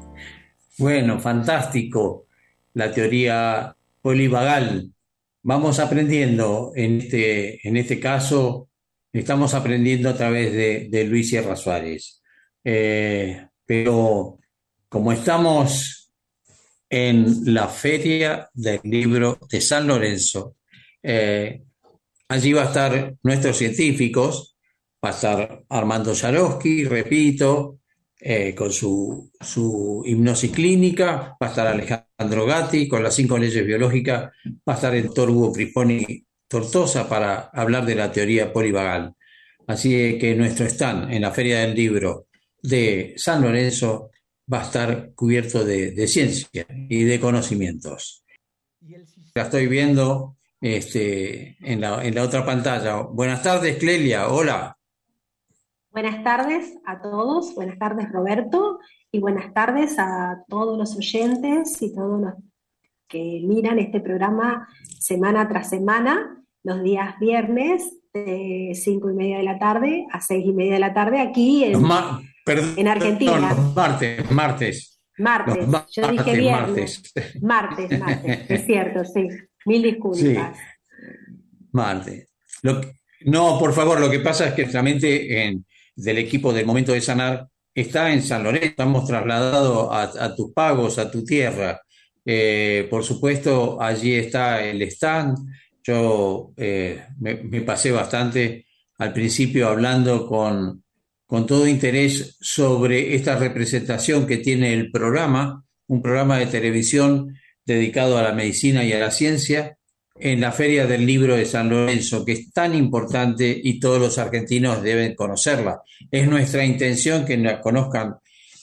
[0.78, 2.28] Bueno, fantástico.
[2.74, 4.94] La teoría polivagal
[5.42, 8.70] vamos aprendiendo en este, en este caso,
[9.12, 12.22] estamos aprendiendo a través de, Luis Sierra Suárez.
[12.64, 14.40] Eh, pero
[14.88, 16.12] como estamos
[16.90, 20.56] en la feria del libro de San Lorenzo,
[21.04, 21.64] eh,
[22.28, 24.58] allí va a estar nuestros científicos,
[25.04, 27.79] va a estar Armando Jarowski, repito,
[28.22, 33.66] eh, con su, su, hipnosis clínica, va a estar Alejandro Gatti con las cinco leyes
[33.66, 34.32] biológicas,
[34.68, 39.14] va a estar el doctor Hugo Crisponi Tortosa para hablar de la teoría polivagal.
[39.68, 42.28] Así que nuestro stand en la Feria del Libro
[42.62, 44.10] de San Lorenzo
[44.52, 48.26] va a estar cubierto de, ciencia y de conocimientos.
[49.36, 52.98] La estoy viendo este, en, la, en la otra pantalla.
[52.98, 54.28] Buenas tardes, Clelia.
[54.28, 54.79] Hola.
[56.02, 58.80] Buenas tardes a todos, buenas tardes Roberto
[59.12, 62.34] y buenas tardes a todos los oyentes y todos los
[63.10, 64.66] que miran este programa
[64.98, 70.46] semana tras semana, los días viernes de cinco y media de la tarde a seis
[70.46, 73.54] y media de la tarde aquí en, en Argentina.
[73.76, 75.02] martes, martes.
[75.18, 77.14] Martes, yo dije viernes.
[77.42, 78.00] Martes.
[78.00, 79.28] martes, es cierto, sí.
[79.66, 80.58] Mil disculpas.
[81.74, 82.30] Martes.
[83.26, 85.66] no, por favor, lo que pasa es que realmente en,
[86.00, 90.98] del equipo del momento de sanar está en San Lorenzo, estamos trasladados a, tus pagos,
[90.98, 91.82] a tu tierra.
[92.26, 95.38] Eh, por supuesto, allí está el stand.
[95.84, 98.66] Yo eh, me, pasé bastante
[98.98, 100.84] al principio hablando con,
[101.26, 107.36] con todo interés sobre esta representación que tiene el programa, un programa de televisión
[107.66, 109.78] dedicado a la medicina y a la ciencia,
[110.20, 114.18] en la Feria del Libro de San Lorenzo, que es tan importante y todos los
[114.18, 115.82] argentinos deben conocerla.
[116.12, 118.16] Es nuestra intención que la conozcan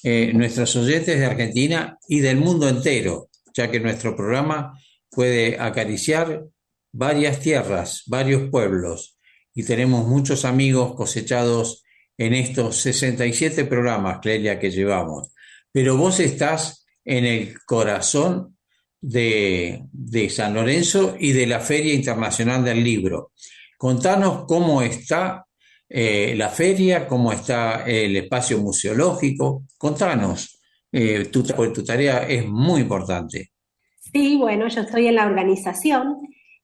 [0.03, 4.79] eh, nuestros oyentes de Argentina y del mundo entero, ya que nuestro programa
[5.11, 6.45] puede acariciar
[6.93, 9.19] varias tierras, varios pueblos,
[9.55, 11.83] y tenemos muchos amigos cosechados
[12.19, 15.33] en estos 67 programas, Clelia, que llevamos.
[15.73, 18.56] Pero vos estás en el corazón
[19.01, 23.33] de, San Lorenzo y de la Feria Internacional del Libro.
[23.79, 25.47] Contanos cómo está
[25.89, 29.65] eh, la feria, cómo está el espacio museológico.
[29.79, 33.53] Contanos, eh, tu, tu tarea es muy importante.
[34.13, 36.19] Sí, bueno, yo estoy en la organización.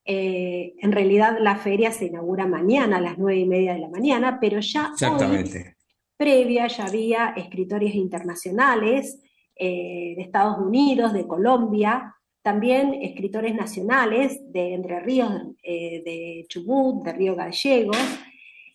[0.05, 3.89] Eh, en realidad la feria se inaugura mañana a las nueve y media de la
[3.89, 5.77] mañana, pero ya Exactamente.
[6.17, 9.19] previa ya había escritores internacionales
[9.55, 12.13] de Estados Unidos, de Colombia,
[12.43, 15.31] también escritores nacionales de Entre Ríos,
[15.63, 17.97] eh, de Chubut, de Río Gallegos,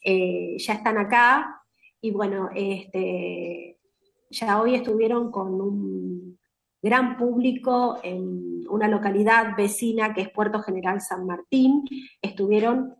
[0.02, 1.62] eh, ya están acá
[2.00, 3.78] y bueno, este,
[4.30, 6.38] ya hoy estuvieron con un
[6.80, 11.84] gran público en una localidad vecina que es Puerto General San Martín,
[12.22, 12.94] estuvieron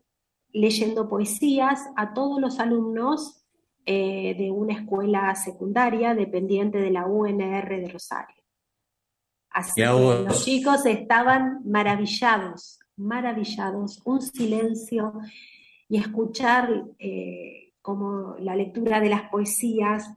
[0.52, 3.42] leyendo poesías a todos los alumnos
[3.86, 8.37] eh, de una escuela secundaria dependiente de la UNR de Rosario.
[9.58, 15.14] Así que los chicos estaban maravillados, maravillados, un silencio
[15.88, 20.14] y escuchar eh, como la lectura de las poesías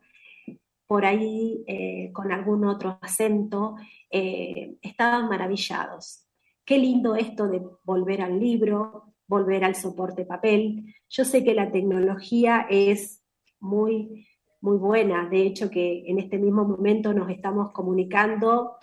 [0.86, 3.77] por ahí eh, con algún otro acento,
[4.12, 6.27] eh, estaban maravillados.
[6.63, 10.93] Qué lindo esto de volver al libro, volver al soporte papel.
[11.10, 13.23] Yo sé que la tecnología es
[13.60, 14.27] muy,
[14.60, 18.75] muy buena, de hecho que en este mismo momento nos estamos comunicando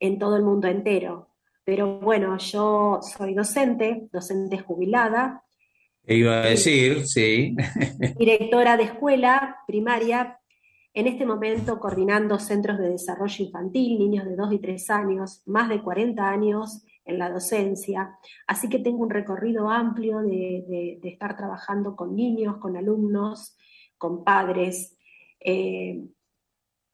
[0.00, 1.28] en todo el mundo entero.
[1.64, 5.44] Pero bueno, yo soy docente, docente jubilada.
[6.06, 7.54] Iba a decir, sí.
[8.18, 10.40] Directora de escuela primaria,
[10.92, 15.68] en este momento coordinando centros de desarrollo infantil, niños de 2 y 3 años, más
[15.68, 21.94] de 40 años en la docencia, así que tengo un recorrido amplio de, estar trabajando
[21.94, 23.56] con niños, con alumnos,
[23.98, 24.96] con padres.
[25.40, 26.02] Eh,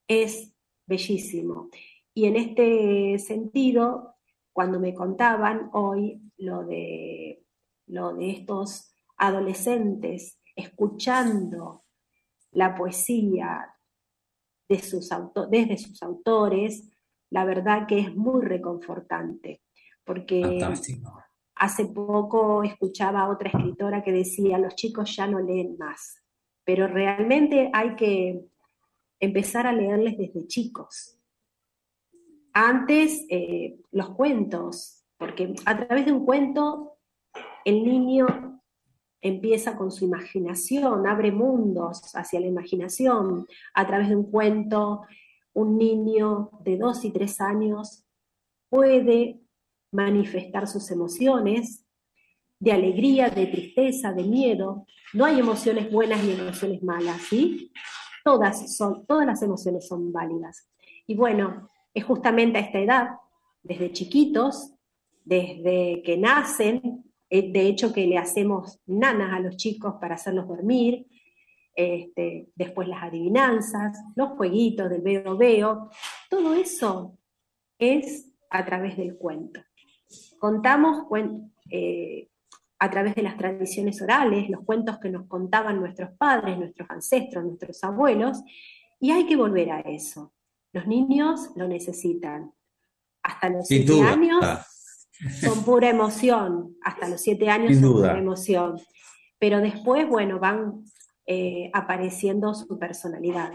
[0.09, 0.53] es
[0.87, 1.71] bellísimo.
[2.17, 4.15] Y en este sentido,
[4.51, 7.45] cuando me contaban hoy lo de,
[7.89, 11.85] lo de estos adolescentes escuchando
[12.53, 13.75] la poesía
[14.67, 15.11] de sus
[15.51, 16.89] desde sus autores,
[17.29, 19.61] la verdad que es muy reconfortante,
[20.03, 20.67] porque
[21.55, 26.25] hace poco escuchaba a otra escritora que decía, los chicos ya no leen más,
[26.65, 28.41] pero realmente hay que
[29.21, 31.16] empezar a leerles desde chicos,
[32.59, 36.97] antes, eh, los cuentos, porque a través de un cuento
[37.67, 38.63] el niño
[39.21, 43.47] empieza con su imaginación, abre mundos hacia la imaginación.
[43.75, 45.03] A través de un cuento,
[45.53, 48.05] un niño de dos y tres años
[48.71, 49.39] puede
[49.93, 51.85] manifestar sus emociones
[52.59, 54.87] de alegría, de tristeza, de miedo.
[55.13, 57.71] No hay emociones buenas ni emociones malas, ¿sí?
[58.25, 60.71] Todas, son, todas las emociones son válidas.
[61.07, 63.09] Y bueno, es justamente a esta edad,
[63.63, 64.75] desde chiquitos,
[65.25, 70.47] desde que nacen, eh, de hecho que le hacemos nanas a los chicos para hacerlos
[70.47, 71.07] dormir,
[71.75, 75.91] este, después las adivinanzas, los jueguitos del veo veo,
[76.29, 77.17] todo eso
[77.79, 79.63] es a través del cuento.
[80.39, 81.07] Contamos
[81.71, 82.29] eh,
[82.79, 87.43] a través de las tradiciones orales, los cuentos que nos contaban nuestros padres, nuestros ancestros,
[87.43, 88.43] nuestros abuelos,
[89.01, 90.35] y hay que volver a eso.
[90.77, 92.53] Los niños lo necesitan.
[93.23, 94.45] Hasta los siete años
[95.41, 96.77] son pura emoción.
[96.83, 98.79] Hasta los siete años son pura emoción.
[99.39, 100.85] Pero después, bueno, van
[101.25, 103.53] eh, apareciendo su personalidad.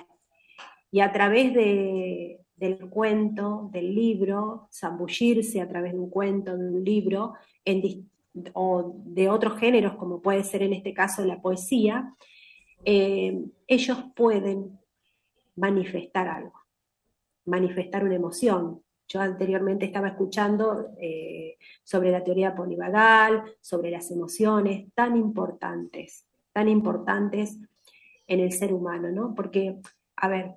[0.89, 6.83] Y a través del cuento, del libro, zambullirse a través de un cuento, de un
[6.83, 7.35] libro,
[8.53, 12.15] o de otros géneros, como puede ser en este caso la poesía,
[12.83, 14.79] eh, ellos pueden
[15.55, 16.60] manifestar algo
[17.45, 18.81] manifestar una emoción.
[19.07, 26.69] Yo anteriormente estaba escuchando eh, sobre la teoría polivagal, sobre las emociones tan importantes, tan
[26.69, 27.57] importantes
[28.27, 29.35] en el ser humano, ¿no?
[29.35, 29.77] Porque,
[30.15, 30.55] a ver,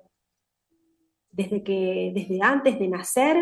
[1.31, 3.37] desde que, desde antes de nacer,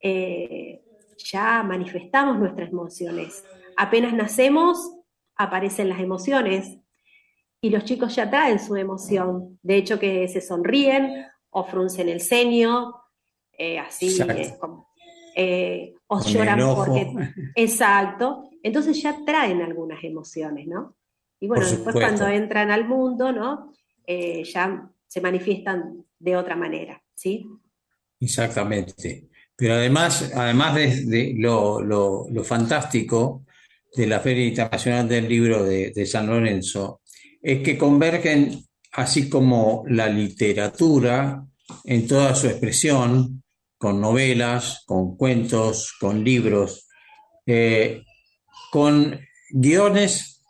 [0.00, 0.84] eh,
[1.16, 3.44] ya manifestamos nuestras emociones.
[3.76, 4.96] Apenas nacemos,
[5.34, 6.78] aparecen las emociones
[7.60, 9.58] y los chicos ya traen su emoción.
[9.62, 12.94] De hecho, que se sonríen o fruncen el ceño,
[13.58, 14.16] eh, así,
[15.36, 17.12] eh, o Con lloran porque...
[17.54, 18.48] Exacto.
[18.62, 20.96] Entonces ya traen algunas emociones, ¿no?
[21.40, 23.72] Y bueno, después cuando entran al mundo, ¿no?
[24.06, 27.46] Eh, ya se manifiestan de otra manera, ¿sí?
[28.20, 29.28] Exactamente.
[29.56, 33.44] Pero además, además de, de lo, lo- lo fantástico
[33.94, 37.00] de la Feria Internacional del Libro de, de San Lorenzo,
[37.42, 38.62] es que convergen,
[38.92, 41.44] así como la literatura
[41.84, 43.42] en toda su expresión,
[43.78, 46.86] con novelas, con cuentos, con libros,
[47.46, 48.02] eh,
[48.70, 49.18] con
[49.50, 50.42] guiones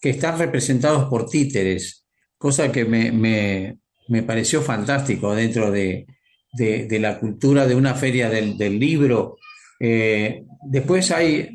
[0.00, 2.06] que están representados por títeres,
[2.38, 3.78] cosa que me, me-
[4.08, 6.06] me pareció fantástico dentro de,
[6.52, 9.36] de- la cultura de una feria del, del libro.
[9.80, 11.50] Eh, después hay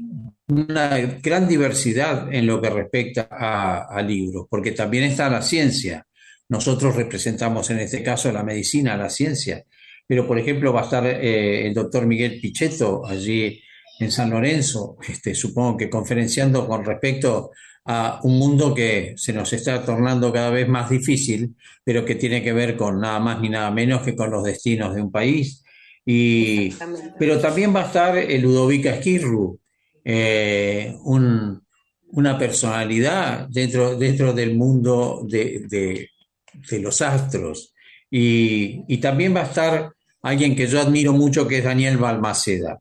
[0.47, 3.27] una gran diversidad en lo que respecta
[3.89, 6.05] a libros, porque también está la ciencia.
[6.53, 9.55] Nosotros representamos en este caso la medicina, la ciencia,
[10.07, 13.59] pero por ejemplo va a estar eh, el doctor Miguel Pichetto allí
[13.99, 17.49] en San Lorenzo, este, supongo que conferenciando con respecto
[17.85, 22.41] a un mundo que se nos está tornando cada vez más difícil, pero que tiene
[22.43, 25.63] que ver con nada más ni nada menos que con los destinos de un país.
[26.05, 26.69] Y,
[27.19, 29.59] pero también va a estar el Ludovica Esquirru,
[30.05, 31.61] eh, un-
[32.15, 36.09] una personalidad dentro, dentro del mundo de, de-
[36.53, 37.73] de los astros.
[38.09, 42.79] Y, y también va a estar alguien que yo admiro mucho, que es Daniel Balmaceda.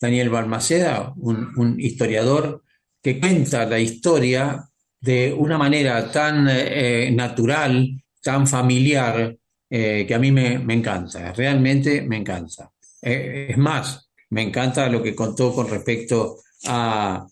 [0.00, 2.62] Daniel Balmaceda, un, un historiador
[3.02, 4.64] que cuenta la historia
[5.00, 9.36] de una manera tan eh, natural, tan familiar,
[9.68, 12.70] eh, que a mí me, me encanta, realmente me encanta.
[13.00, 17.26] Eh, es más, me encanta lo que contó con respecto a,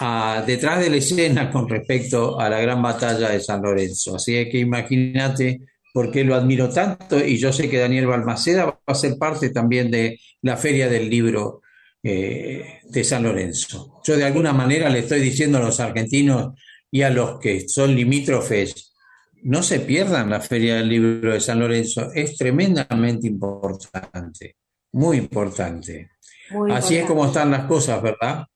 [0.00, 4.16] a detrás de la escena con respecto a la gran batalla de San Lorenzo.
[4.16, 5.60] Así es que imagínate
[5.92, 9.50] por qué lo admiro tanto y yo sé que Daniel Balmaceda va a ser parte
[9.50, 11.62] también de la Feria del Libro
[12.02, 14.00] eh, de San Lorenzo.
[14.04, 16.52] Yo de alguna manera le estoy diciendo a los argentinos
[16.90, 18.94] y a los que son limítrofes,
[19.42, 24.56] no se pierdan la Feria del Libro de San Lorenzo, es tremendamente importante,
[24.92, 26.10] muy importante.
[26.50, 28.46] Muy Así es como están las cosas, ¿verdad?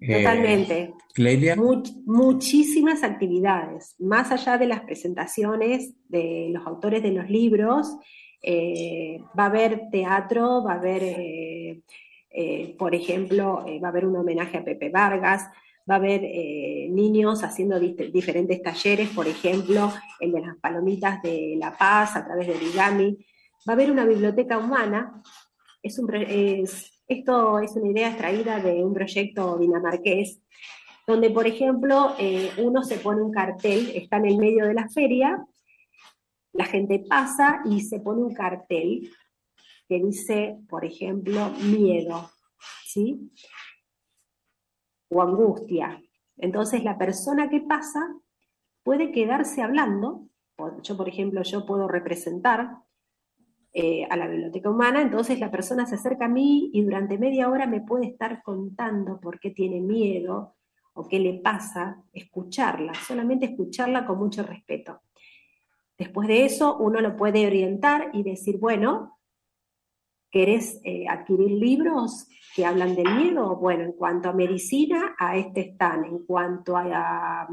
[0.00, 0.94] Eh, Totalmente.
[1.56, 7.96] Much- muchísimas actividades, más allá de las presentaciones de los autores de los libros,
[8.42, 11.82] eh, va a haber teatro, va a haber, eh,
[12.30, 15.48] eh, por ejemplo, eh, va a haber un homenaje a Pepe Vargas,
[15.90, 19.90] va a haber eh, niños haciendo dif- diferentes talleres, por ejemplo,
[20.20, 23.16] el de las palomitas de La Paz a través de origami,
[23.66, 25.22] va a haber una biblioteca humana,
[25.82, 30.40] es un, es- esto es una idea extraída de un proyecto dinamarqués
[31.06, 34.88] donde, por ejemplo, eh, uno se pone un cartel, está en el medio de la
[34.88, 35.46] feria,
[36.52, 39.08] la gente pasa y se pone un cartel
[39.88, 42.28] que dice, por ejemplo, miedo,
[42.84, 43.30] ¿sí?
[45.10, 46.02] O angustia.
[46.38, 48.00] Entonces la persona que pasa
[48.82, 50.28] puede quedarse hablando,
[50.82, 52.78] yo, por ejemplo, yo puedo representar
[53.78, 57.50] eh, a la biblioteca humana, entonces la persona se acerca a mí y durante media
[57.50, 60.56] hora me puede estar contando por qué tiene miedo,
[60.94, 65.02] o qué le pasa, escucharla, solamente escucharla con mucho respeto.
[65.98, 69.18] Después de eso, uno lo puede orientar y decir, bueno,
[70.30, 73.56] ¿querés eh, adquirir libros que hablan del miedo?
[73.56, 76.06] Bueno, en cuanto a medicina, a este están.
[76.06, 77.46] En cuanto a,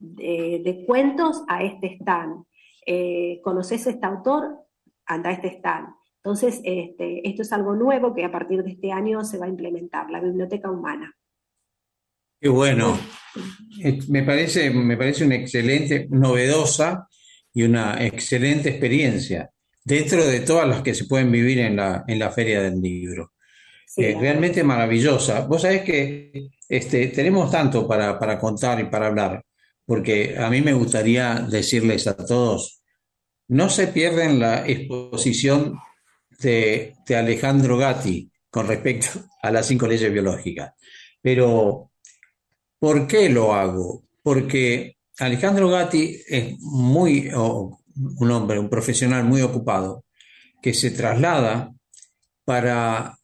[0.00, 2.46] de, cuentos, a este están.
[2.84, 4.65] Eh, ¿Conoces este autor?
[5.06, 5.94] Anda a este están.
[6.16, 9.48] Entonces, este, esto es algo nuevo que a partir de este año se va a
[9.48, 11.14] implementar, la biblioteca humana.
[12.40, 12.98] Qué bueno.
[14.08, 17.08] Me parece, me parece una excelente, novedosa
[17.54, 19.50] y una excelente experiencia
[19.84, 23.32] dentro de todas las que se pueden vivir en la, en la Feria del Libro.
[23.86, 25.46] Sí, Eh, realmente maravillosa.
[25.46, 29.44] Vos sabés que este, tenemos tanto para, para contar y para hablar,
[29.86, 32.75] porque a mí me gustaría decirles a todos,
[33.48, 35.78] no se pierden la exposición
[36.40, 39.08] de, Alejandro Gatti con respecto
[39.42, 40.72] a las cinco leyes biológicas.
[41.20, 41.90] Pero,
[42.78, 44.04] ¿por qué lo hago?
[44.22, 50.04] Porque Alejandro Gatti es muy, un hombre, un profesional muy ocupado,
[50.60, 51.72] que se traslada
[52.44, 53.16] para,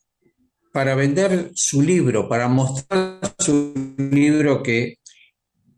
[0.73, 4.99] para vender su libro, para mostrar su libro que,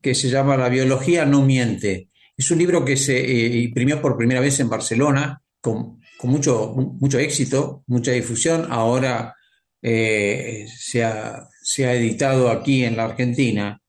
[0.01, 2.09] que se llama La biología no miente.
[2.37, 6.75] Es un libro que se eh, imprimió por primera vez en Barcelona con, con mucho,
[6.75, 8.67] mucho éxito, mucha difusión.
[8.71, 9.35] Ahora
[9.81, 13.81] eh, se ha, se ha editado aquí en la Argentina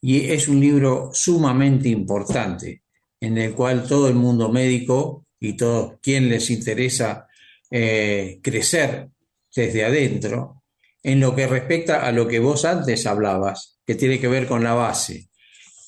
[0.00, 2.82] y es un libro sumamente importante
[3.20, 7.26] en el cual todo el mundo médico y todo quien les interesa
[7.70, 9.08] eh, crecer
[9.54, 10.62] desde adentro
[11.02, 14.62] en lo que respecta a lo que vos antes hablabas, que tiene que ver con
[14.62, 15.28] la base,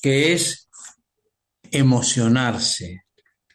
[0.01, 0.69] que es
[1.71, 3.05] emocionarse.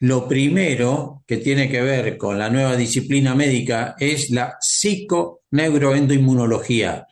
[0.00, 7.06] Lo primero que tiene que ver con la nueva disciplina médica es la psiconeuroendoinmunología.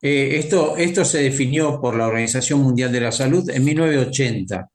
[0.00, 4.70] Eh, esto, esto se definió por la Organización Mundial de la Salud en 1980,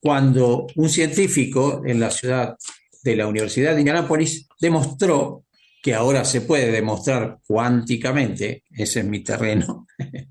[0.00, 2.56] cuando un científico en la ciudad
[3.02, 5.44] de la Universidad de Indianápolis demostró
[5.82, 9.86] que ahora se puede demostrar cuánticamente, ese es mi terreno,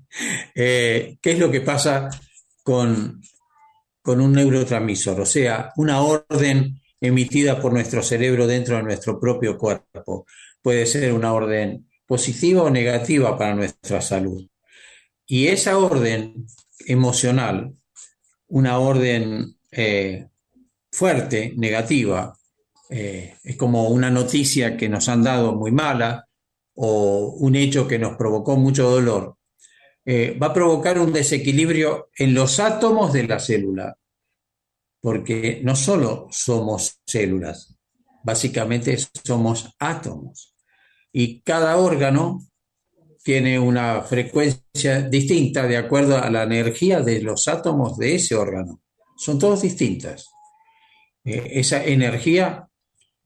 [0.54, 2.10] eh, qué es lo que pasa
[2.64, 3.20] con,
[4.04, 9.56] con un neurotransmisor, o sea, una orden emitida por nuestro cerebro dentro de nuestro propio
[9.56, 10.26] cuerpo.
[10.60, 14.46] Puede ser una orden positiva o negativa para nuestra salud.
[15.26, 16.46] Y esa orden
[16.86, 17.72] emocional,
[18.48, 20.28] una orden eh,
[20.92, 22.36] fuerte, negativa,
[22.90, 26.28] eh, es como una noticia que nos han dado muy mala
[26.74, 29.38] o un hecho que nos provocó mucho dolor,
[30.04, 33.96] eh, va a provocar un desequilibrio en los átomos de la célula,
[35.00, 37.76] porque no solo somos células,
[38.22, 40.54] básicamente somos átomos
[41.12, 42.40] y cada órgano
[43.22, 48.82] tiene una frecuencia distinta de acuerdo a la energía de los átomos de ese órgano.
[49.16, 50.28] Son todos distintas.
[51.24, 52.68] Eh, esa energía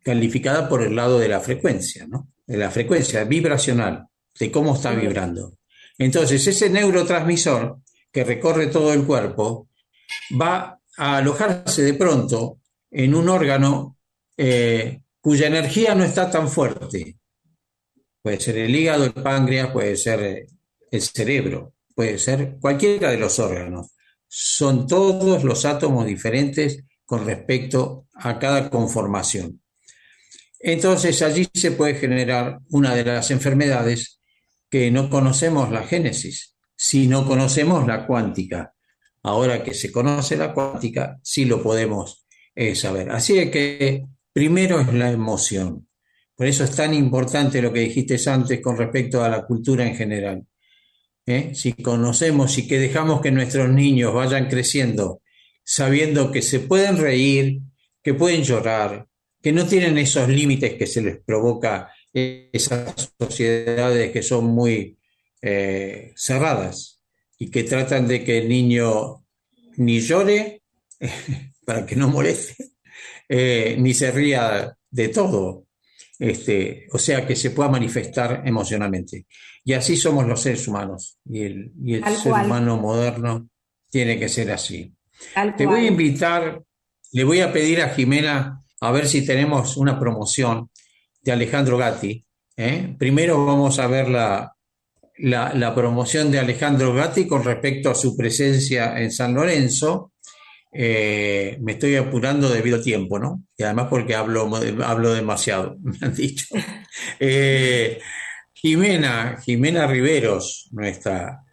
[0.05, 2.29] calificada por el lado de la frecuencia, ¿no?
[2.47, 4.07] De la frecuencia vibracional,
[4.39, 5.58] de cómo está vibrando.
[5.99, 7.81] Entonces, ese neurotransmisor
[8.11, 9.69] que recorre todo el cuerpo
[10.41, 13.99] va a alojarse de pronto en un órgano
[14.37, 17.19] eh, cuya energía no está tan fuerte,
[18.23, 20.47] Puede ser el hígado, el páncreas, puede ser eh,
[20.91, 23.93] el cerebro, puede ser cualquiera de los órganos.
[24.27, 29.63] Son todos los átomos diferentes con respecto a cada conformación.
[30.61, 34.18] Entonces allí se puede generar una de las enfermedades
[34.71, 38.75] que no conocemos la génesis, si no conocemos la cuántica.
[39.23, 43.11] Ahora que se conoce la cuántica, sí lo podemos eh, saber.
[43.11, 45.89] Así que primero es la emoción.
[46.35, 49.97] Por eso es tan importante lo que dijiste antes con respecto a la cultura en
[49.97, 50.47] general.
[51.27, 51.51] ¿eh?
[51.55, 55.23] Si conocemos y que dejamos que nuestros niños vayan creciendo
[55.71, 57.61] sabiendo que se pueden reír,
[58.03, 59.07] que pueden llorar,
[59.43, 64.99] que no tienen esos límites que se les provoca esas sociedades que son muy
[65.43, 67.03] eh, cerradas
[67.39, 69.25] y que tratan de que el niño
[69.77, 70.63] ni llore
[71.65, 72.73] para que no moleste,
[73.29, 75.67] eh, ni se ría de todo.
[76.19, 79.27] Este, o sea, que se pueda manifestar emocionalmente.
[79.65, 81.19] Y así somos los seres humanos.
[81.25, 81.73] Y el,
[82.17, 83.49] ser humano moderno
[83.89, 84.93] tiene que ser así.
[85.57, 86.63] Te voy a invitar,
[87.13, 90.71] le voy a pedir a Jimena a ver si tenemos una promoción
[91.29, 92.25] de Alejandro Gatti.
[92.57, 92.95] ¿eh?
[92.99, 94.55] Primero vamos a ver la,
[95.19, 100.13] la promoción de Alejandro Gatti con respecto a su presencia en San Lorenzo
[100.71, 103.43] eh, me estoy apurando debido a tiempo, ¿no?
[103.57, 104.51] Y además porque hablo,
[104.85, 106.47] hablo demasiado, me han dicho.
[107.21, 108.01] Eh,
[108.53, 111.45] Jimena, Jimena Riveros, nuestra,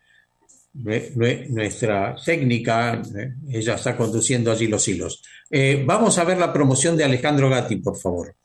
[0.73, 3.01] nuestra técnica,
[3.47, 5.21] ella está conduciendo allí los hilos.
[5.85, 8.35] vamos a ver la promoción de Alejandro Gatti, por favor.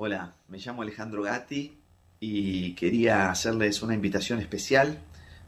[0.00, 1.76] Hola, me llamo Alejandro Gatti
[2.20, 5.00] y quería hacerles una invitación especial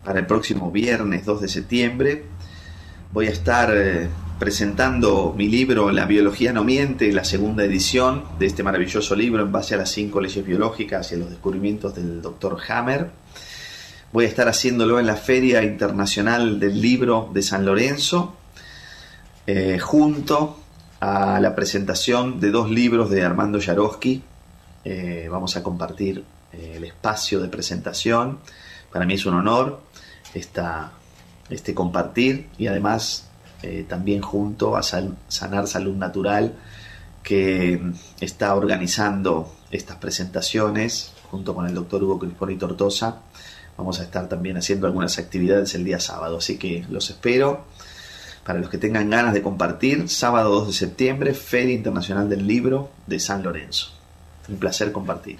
[0.05, 2.25] para el próximo viernes 2 de septiembre
[3.13, 4.09] voy a estar eh,
[4.41, 9.53] presentando mi libro La biología no miente, la segunda edición de este maravilloso libro en
[9.53, 13.09] base a las cinco leyes biológicas y a los descubrimientos del doctor Hammer.
[14.13, 18.35] Voy a estar haciéndolo en la Feria Internacional del Libro de San Lorenzo,
[19.47, 20.59] eh, junto
[20.99, 24.25] a la presentación de dos libros de Armando Yarosky.
[24.85, 28.39] Eh, vamos a compartir el espacio de presentación.
[28.93, 29.81] Para mí es un honor
[30.35, 33.29] este compartir y además
[33.63, 36.55] eh, también junto a Sanar Salud Natural
[37.23, 37.81] que
[38.21, 43.19] está organizando estas presentaciones junto con el doctor Hugo Crisponi Tortosa.
[43.77, 47.65] Vamos a estar también haciendo algunas actividades el día sábado, así que los espero.
[48.45, 52.91] Para los que tengan ganas de compartir, sábado 2 de septiembre, Feria Internacional del Libro
[53.07, 54.00] de San Lorenzo.
[54.51, 55.39] Un placer compartir.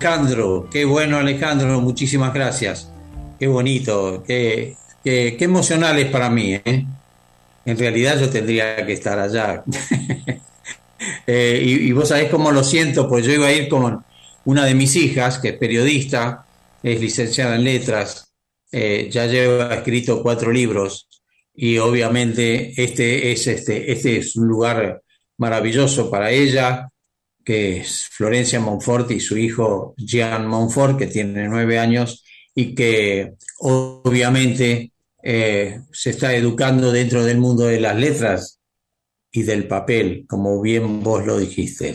[0.00, 2.90] Alejandro, qué bueno Alejandro, muchísimas gracias.
[3.38, 6.54] Qué bonito, qué, qué, emocional es para mí.
[6.54, 6.86] ¿eh?
[7.64, 9.64] En realidad yo tendría que estar allá.
[11.30, 14.04] Eh, y, vos sabés cómo lo siento, pues yo iba a ir con
[14.46, 16.44] una de mis hijas, que es periodista,
[16.82, 18.32] es licenciada en letras,
[18.72, 21.06] eh, ya lleva escrito cuatro libros
[21.54, 25.02] y obviamente este es, este, este es un lugar
[25.38, 26.90] maravilloso para ella,
[27.44, 32.24] que es Florencia Monfort y su hijo Jean Monfort, que tiene nueve años
[32.54, 38.60] y que obviamente eh, se está educando dentro del mundo de las letras
[39.32, 41.94] y del papel, como bien vos lo dijiste,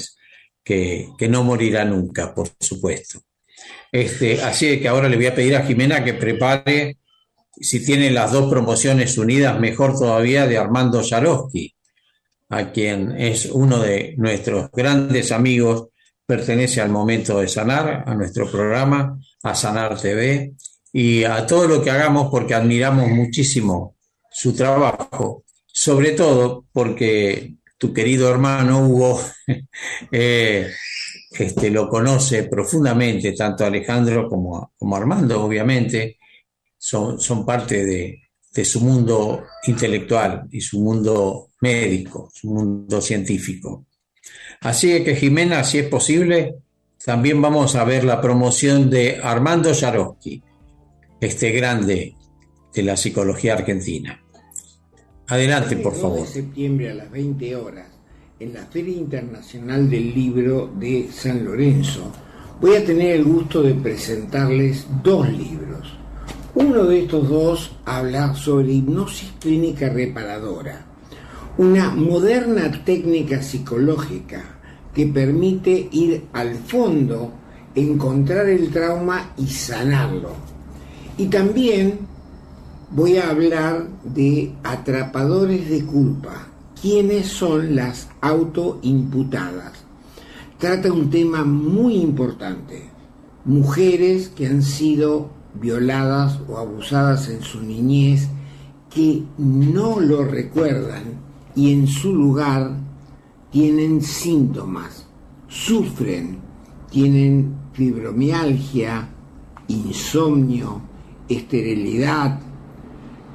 [0.64, 3.22] que, que no morirá nunca, por supuesto.
[3.92, 6.98] Este, así que ahora le voy a pedir a Jimena que prepare,
[7.56, 11.76] si tiene las dos promociones unidas, mejor todavía, de Armando Yarosky,
[12.54, 15.90] a quien es uno de nuestros grandes amigos,
[16.26, 20.54] pertenece al Momento de Sanar, a nuestro programa, a Sanar TV,
[20.92, 23.96] y a todo lo que hagamos porque admiramos muchísimo
[24.32, 29.20] su trabajo, sobre todo porque tu querido hermano Hugo
[30.12, 30.72] eh,
[31.32, 36.20] este, lo conoce profundamente, tanto Alejandro como, como Armando, obviamente,
[36.78, 38.24] son, son parte de,
[38.54, 43.86] de su mundo intelectual y su mundo médico, su mundo científico.
[44.62, 46.56] Así que Jimena, si es posible,
[47.04, 50.42] también vamos a ver la promoción de Armando Yarosky,
[51.22, 52.16] este grande
[52.74, 54.22] de la psicología argentina.
[55.28, 56.22] Adelante, por favor.
[56.22, 57.88] de septiembre a las 20 horas,
[58.40, 62.12] en la Feria Internacional del Libro de San Lorenzo,
[62.60, 65.98] voy a tener el gusto de presentarles dos libros.
[66.56, 70.93] Uno de estos dos habla sobre hipnosis clínica reparadora,
[71.58, 74.42] una moderna técnica psicológica
[74.94, 77.32] que permite ir al fondo,
[77.76, 80.54] encontrar el trauma y sanarlo
[81.18, 82.00] y también
[82.92, 86.48] voy a hablar de atrapadores de culpa.
[86.82, 89.74] ¿Quiénes son las autoimputadas?
[90.58, 92.90] Trata un tema muy importante.
[93.46, 98.28] Mujeres que han sido violadas o abusadas en su niñez,
[98.90, 102.76] que no lo recuerdan y en su lugar
[103.52, 105.06] tienen síntomas,
[105.48, 106.38] sufren,
[106.90, 109.10] tienen fibromialgia,
[109.68, 110.82] insomnio,
[111.30, 112.40] esterilidad.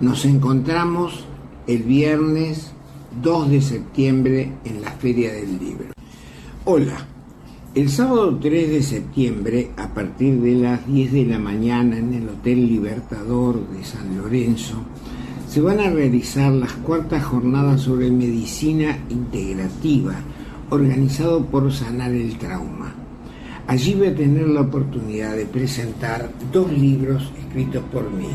[0.00, 1.24] Nos encontramos
[1.66, 2.72] el viernes
[3.22, 5.92] 2 de septiembre en la Feria del Libro.
[6.64, 7.06] Hola,
[7.74, 12.28] el sábado 3 de septiembre, a partir de las 10 de la mañana en el
[12.28, 14.82] Hotel Libertador de San Lorenzo,
[15.48, 20.14] se van a realizar las cuartas jornadas sobre medicina integrativa,
[20.68, 22.94] organizado por Sanar el Trauma.
[23.66, 28.28] Allí voy a tener la oportunidad de presentar dos libros escritos por mí.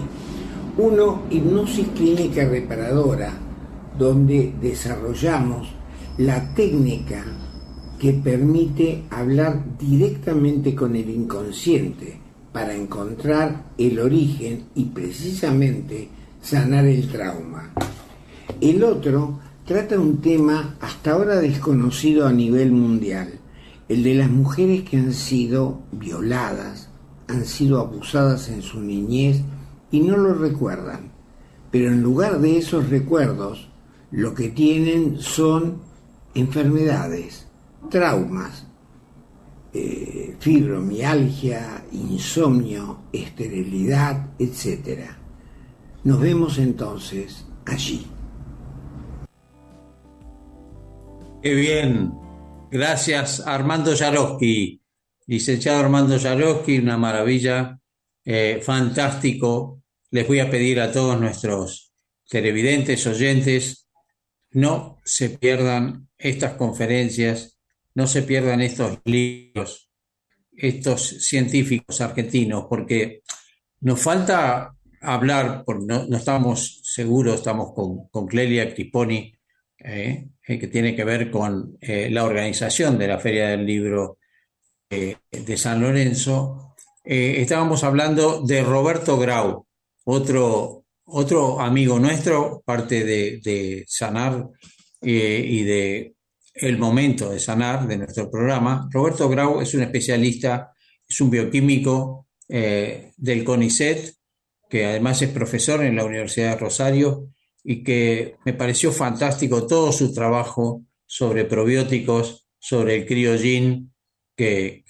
[0.77, 3.31] Uno, Hipnosis Clínica Reparadora,
[3.97, 5.67] donde desarrollamos
[6.17, 7.23] la técnica
[7.99, 12.17] que permite hablar directamente con el inconsciente
[12.51, 16.09] para encontrar el origen y precisamente
[16.43, 17.71] sanar el trauma.
[18.59, 23.39] El otro trata un tema hasta ahora desconocido a nivel mundial,
[23.87, 26.89] el de las mujeres que han sido violadas,
[27.27, 29.41] han sido abusadas en su niñez
[29.89, 31.13] y no lo recuerdan.
[31.71, 33.69] Pero en lugar de esos recuerdos,
[34.11, 35.77] lo que tienen son
[36.35, 37.47] enfermedades,
[37.89, 38.67] traumas,
[39.73, 45.22] eh, fibromialgia, insomnio, esterilidad, etc.
[46.03, 48.05] Nos vemos entonces allí.
[51.41, 52.13] Qué bien,
[52.73, 54.81] Gracias, Armando Yarosky.
[55.27, 57.79] Licenciado Armando Yarosky, una maravilla,
[58.25, 59.83] eh, fantástico.
[60.09, 61.93] Les voy a pedir a todos nuestros
[62.27, 63.87] televidentes, oyentes,
[64.53, 67.59] no se pierdan estas conferencias,
[67.93, 69.91] no se pierdan estos libros,
[70.51, 73.21] estos científicos argentinos, porque
[73.81, 79.33] nos falta hablar, no, no estamos seguros, estamos con, con Clelia Criponi,
[79.77, 84.17] eh, eh, que tiene que ver con eh, la organización de la Feria del Libro
[84.89, 89.65] de San Lorenzo, estábamos hablando de Roberto Grau,
[90.03, 94.49] otro, otro amigo nuestro, parte de, Sanar
[95.01, 96.13] y de
[96.53, 98.87] El Momento de Sanar, de nuestro programa.
[98.91, 100.71] Roberto Grau es un especialista,
[101.09, 104.13] es un bioquímico del CONICET,
[104.73, 107.29] que además es profesor en la Universidad de Rosario
[107.63, 113.93] y que me pareció fantástico todo su trabajo sobre probióticos, sobre el criogin,
[114.35, 114.83] que,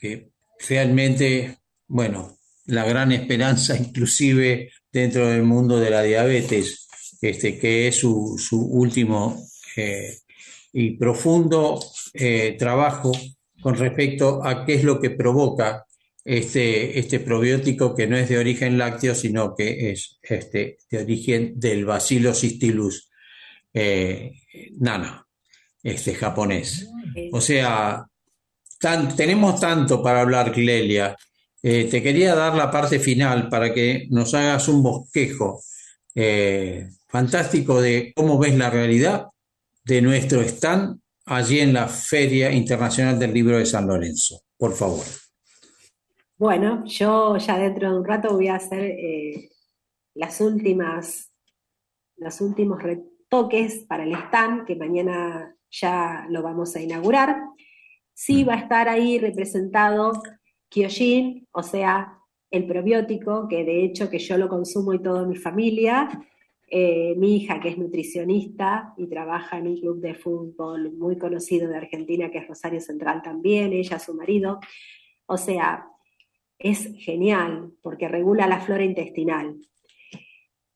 [0.69, 6.87] realmente, bueno, la gran esperanza inclusive dentro del mundo de la diabetes,
[7.21, 9.37] este, que es su, su último
[9.75, 10.17] eh,
[10.71, 11.77] y profundo
[12.13, 13.11] eh, trabajo
[13.61, 15.85] con respecto a qué es lo que provoca
[16.25, 21.59] este, este probiótico que no es de origen lácteo, sino que es este, de origen
[21.59, 23.09] del Bacillus cystilus
[23.73, 24.31] eh,
[24.79, 25.25] nana,
[25.81, 26.87] este japonés.
[27.31, 28.05] O sea,
[29.15, 31.15] tenemos tanto para hablar, Clelia.
[31.61, 35.61] Eh, te quería dar la parte final para que nos hagas un bosquejo
[36.13, 39.27] eh, fantástico de cómo ves la realidad
[39.83, 44.41] de nuestro stand allí en la Feria Internacional del Libro de San Lorenzo.
[44.57, 45.05] Por favor.
[46.43, 49.49] Bueno, yo ya dentro de un rato voy a hacer eh,
[50.13, 51.31] las últimas,
[52.17, 57.37] los últimos retoques para el stand, que mañana ya lo vamos a inaugurar.
[58.13, 60.21] Sí va a estar ahí representado
[60.67, 62.19] Kyojin, o sea,
[62.51, 66.09] el probiótico, que de hecho que yo lo consumo y toda mi familia.
[66.67, 71.69] Eh, mi hija, que es nutricionista y trabaja en un club de fútbol muy conocido
[71.69, 74.59] de Argentina, que es Rosario Central también, ella, su marido.
[75.25, 75.87] O sea,
[76.63, 79.57] es genial porque regula la flora intestinal.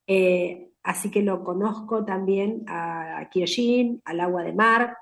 [0.05, 4.97] Eh, así que lo conozco también a, a Kyojin, al agua de mar,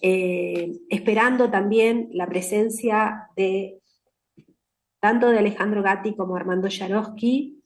[0.00, 3.80] eh, esperando también la presencia de
[5.00, 7.58] tanto de Alejandro Gatti como Armando Yarosky,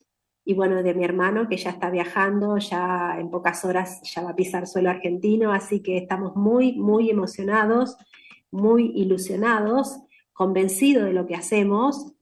[0.45, 4.31] y bueno, de mi hermano que ya está viajando, ya en pocas horas ya va
[4.31, 7.97] a pisar suelo argentino, así que estamos muy, muy emocionados,
[8.51, 10.01] muy ilusionados,
[10.33, 12.13] convencidos de lo que hacemos.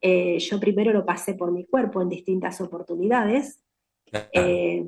[0.00, 3.62] Eh, yo primero lo pasé por mi cuerpo en distintas oportunidades.
[4.32, 4.86] Eh,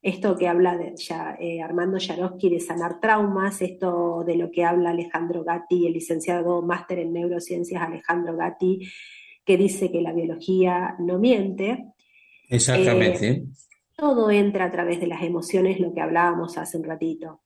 [0.00, 4.64] esto que habla de, ya, eh, Armando Yarosky de sanar traumas, esto de lo que
[4.64, 8.88] habla Alejandro Gatti, el licenciado máster en neurociencias Alejandro Gatti,
[9.44, 11.86] que dice que la biología no miente.
[12.48, 13.44] Exactamente.
[13.96, 17.42] Todo entra a través de las emociones, lo que hablábamos hace un ratito.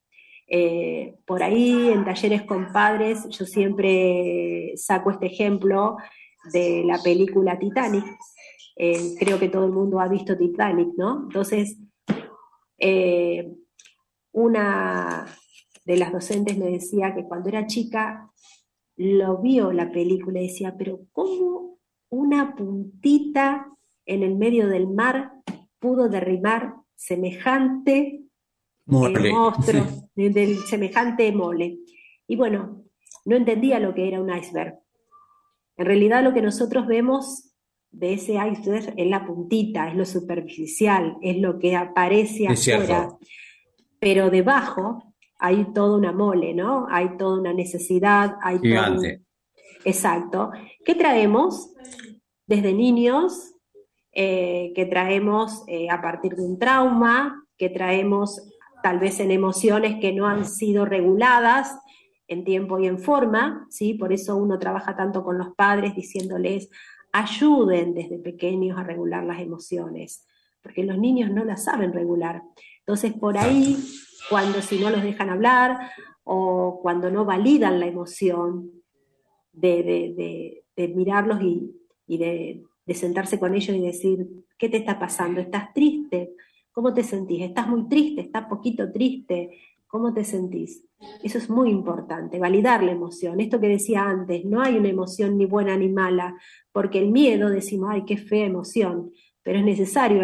[1.24, 5.96] Por ahí, en talleres con padres, yo siempre saco este ejemplo
[6.52, 8.04] de la película Titanic.
[9.18, 11.24] creo que todo el mundo ha visto Titanic, ¿no?
[11.24, 11.76] Entonces,
[12.78, 13.48] eh,
[14.32, 15.26] una
[15.84, 18.30] de las docentes me decía que cuando era chica
[18.96, 21.78] lo vio la película y decía, pero ¿cómo
[22.10, 23.68] una puntita
[24.04, 25.32] en el medio del mar
[25.78, 28.24] pudo derribar semejante
[28.86, 31.78] monstruo, del semejante mole?
[32.26, 32.84] Y bueno,
[33.24, 34.78] no entendía lo que era un iceberg.
[35.82, 37.56] En realidad lo que nosotros vemos
[37.90, 43.08] de ese iceberg es la puntita, es lo superficial, es lo que aparece afuera.
[43.98, 46.86] Pero debajo hay toda una mole, ¿no?
[46.88, 49.22] Hay toda una necesidad, hay Gigante.
[49.84, 50.52] Exacto.
[50.84, 51.72] ¿Qué traemos
[52.46, 53.52] desde niños?
[54.12, 58.40] Eh, que traemos eh, a partir de un trauma, que traemos
[58.84, 61.76] tal vez en emociones que no han sido reguladas
[62.32, 63.94] en tiempo y en forma, ¿sí?
[63.94, 66.70] Por eso uno trabaja tanto con los padres diciéndoles,
[67.12, 70.26] ayuden desde pequeños a regular las emociones,
[70.62, 72.42] porque los niños no las saben regular.
[72.80, 73.76] Entonces, por ahí,
[74.28, 75.90] cuando si no los dejan hablar
[76.24, 78.82] o cuando no validan la emoción,
[79.52, 80.64] de,
[80.94, 84.26] mirarlos y, de, de sentarse con ellos y decir,
[84.58, 85.40] ¿qué te está pasando?
[85.40, 86.34] ¿Estás triste?
[86.72, 87.42] ¿Cómo te sentís?
[87.42, 88.22] ¿Estás muy triste?
[88.22, 89.50] ¿Estás poquito triste?
[89.86, 90.84] ¿Cómo te sentís?
[91.22, 93.40] Eso es muy importante, validar la emoción.
[93.40, 96.36] Esto que decía antes, no hay una emoción ni buena ni mala,
[96.72, 99.10] porque el miedo decimos, ay, qué fea emoción,
[99.42, 100.22] pero es necesario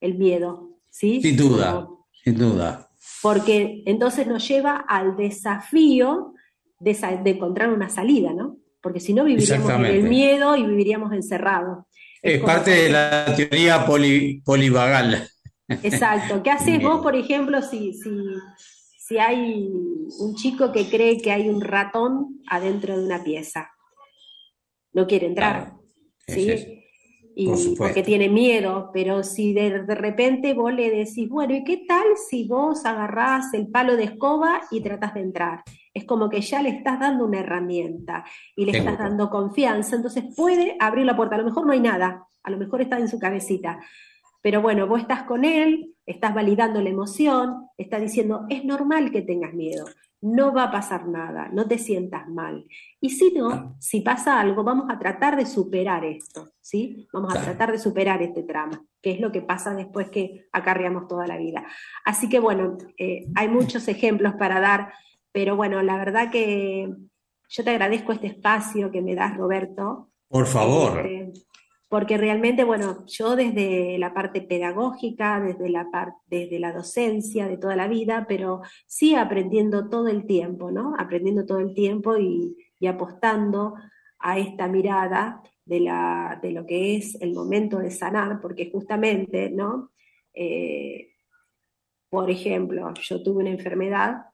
[0.00, 1.20] el, miedo, ¿sí?
[1.20, 1.88] Sin duda,
[2.22, 2.88] sin duda.
[3.22, 6.34] Porque entonces nos lleva al desafío
[6.78, 8.58] de, encontrar una salida, ¿no?
[8.80, 11.86] Porque si no viviríamos en el miedo y viviríamos encerrados.
[12.22, 15.28] Es, parte de la teoría polivagal.
[15.82, 16.42] Exacto.
[16.42, 18.10] ¿Qué haces vos, por ejemplo, si, si
[19.06, 19.68] si hay
[20.18, 23.70] un chico que cree que hay un ratón adentro de una pieza.
[24.92, 25.74] No quiere entrar.
[26.26, 26.82] ¿sí?
[27.36, 32.06] Y porque tiene miedo, pero si de, repente vos le decís, bueno, ¿y qué tal
[32.28, 35.62] si vos agarrás el palo de escoba y tratás de entrar?
[35.94, 38.24] Es como que ya le estás dando una herramienta
[38.56, 41.36] y le estás dando confianza, entonces puede abrir la puerta.
[41.36, 43.78] A lo mejor no hay nada, a lo mejor está en su cabecita,
[44.46, 49.22] pero bueno, vos estás con él, estás validando la emoción, estás diciendo, es normal que
[49.22, 49.86] tengas miedo,
[50.20, 52.64] no va a pasar nada, no te sientas mal.
[53.00, 57.08] Y si no, si pasa algo, vamos a tratar de superar esto, ¿sí?
[57.12, 61.08] Vamos a tratar de superar este trama, que es lo que pasa después que acarreamos
[61.08, 61.66] toda la vida.
[62.04, 64.92] Así que bueno, eh, hay muchos ejemplos para dar,
[65.32, 66.88] pero bueno, la verdad que
[67.48, 70.12] yo te agradezco este espacio que me das, Roberto.
[70.28, 71.04] Por favor.
[71.04, 71.32] Este,
[71.88, 77.58] porque realmente, bueno, yo desde la parte pedagógica, desde la, parte, desde la docencia de
[77.58, 80.94] toda la vida, pero sí aprendiendo todo el tiempo, ¿no?
[80.98, 82.56] Aprendiendo todo el tiempo y,
[82.86, 83.74] apostando
[84.18, 89.50] a esta mirada de, la, de, lo que es el momento de sanar, porque justamente,
[89.50, 89.92] ¿no?
[90.34, 91.10] Eh,
[92.08, 94.26] por ejemplo, yo tuve una enfermedad,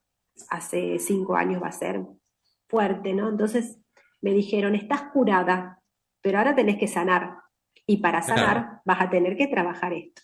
[0.50, 2.02] hace cinco años va a ser,
[2.72, 3.28] fuerte, ¿no?
[3.28, 3.78] Entonces
[4.22, 5.81] me dijeron, estás curada,
[6.22, 7.36] pero ahora tenés que sanar.
[7.86, 10.22] Y para sanar vas a tener que trabajar esto.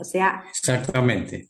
[0.00, 1.48] O sea, exactamente.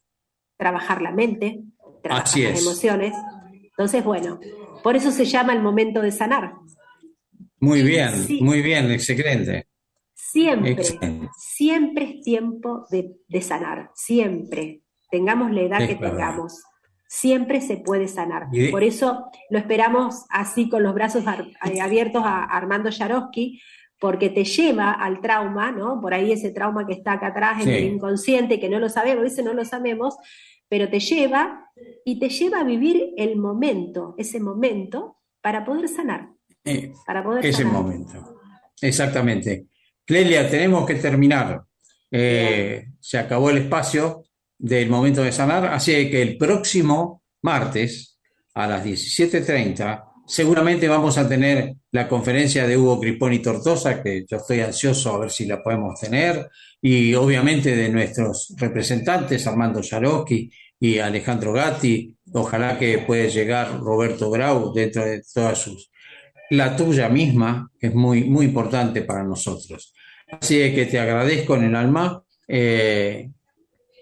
[0.56, 1.62] Trabajar la mente,
[2.02, 3.14] trabajar las emociones.
[3.62, 4.38] Entonces, bueno,
[4.82, 6.54] por eso se llama el momento de sanar.
[7.60, 9.68] Muy bien, muy bien, excelente.
[10.14, 10.76] Siempre,
[11.36, 14.82] siempre es tiempo de, sanar, siempre.
[15.10, 16.62] Tengamos la edad que tengamos,
[17.08, 18.48] siempre se puede sanar.
[18.70, 21.24] Por eso lo esperamos así con los brazos
[21.64, 23.60] eh, abiertos a Armando Yarosky,
[23.98, 26.00] porque te lleva al trauma, ¿no?
[26.00, 29.20] Por ahí ese trauma que está acá atrás en el inconsciente, que no lo sabemos,
[29.20, 30.16] a veces no lo sabemos,
[30.68, 31.70] pero te lleva
[32.04, 36.28] y te lleva a vivir el momento, ese momento, para poder sanar.
[36.64, 38.36] Eh, para poder ese momento.
[38.82, 39.66] Exactamente.
[40.04, 41.62] Clelia, tenemos que terminar.
[42.10, 44.25] Eh, se acabó el espacio
[44.58, 48.18] del momento de sanar, así que el próximo martes
[48.54, 54.38] a las 17.30 seguramente vamos a tener la conferencia de Hugo Crisponi Tortosa, que yo
[54.38, 56.48] estoy ansioso a ver si la podemos tener,
[56.80, 60.50] y obviamente de nuestros representantes, Armando Yaroski
[60.80, 65.90] y Alejandro Gatti, ojalá que pueda llegar Roberto Grau dentro de todas sus...
[66.50, 69.92] La tuya misma, que es muy, muy importante para nosotros.
[70.28, 72.22] Así que te agradezco en el alma.
[72.46, 73.30] Eh,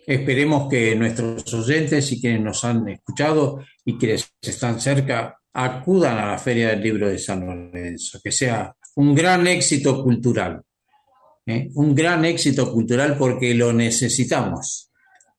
[0.07, 6.33] esperemos que nuestros oyentes y quienes nos han escuchado y quienes están cerca acudan a
[6.33, 10.63] la Feria del Libro de San Lorenzo, que sea un gran éxito cultural,
[11.47, 11.71] ¿eh?
[11.75, 14.91] un gran éxito cultural porque lo necesitamos.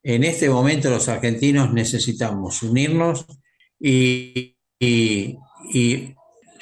[0.01, 3.25] En este momento los argentinos necesitamos unirnos
[3.79, 6.15] y, y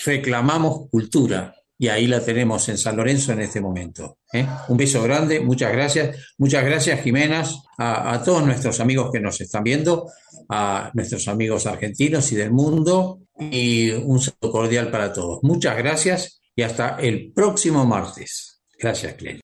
[0.05, 4.19] reclamamos cultura, y ahí la tenemos en San Lorenzo en este momento.
[4.31, 4.45] ¿eh?
[4.67, 6.17] Un beso grande, muchas gracias.
[6.37, 10.09] Muchas gracias, Jimenas, a, a, todos nuestros amigos que nos están viendo,
[10.49, 15.39] a nuestros amigos argentinos y del mundo, y un saludo cordial para todos.
[15.43, 18.61] Muchas gracias y hasta el próximo martes.
[18.79, 19.41] Gracias, Clem.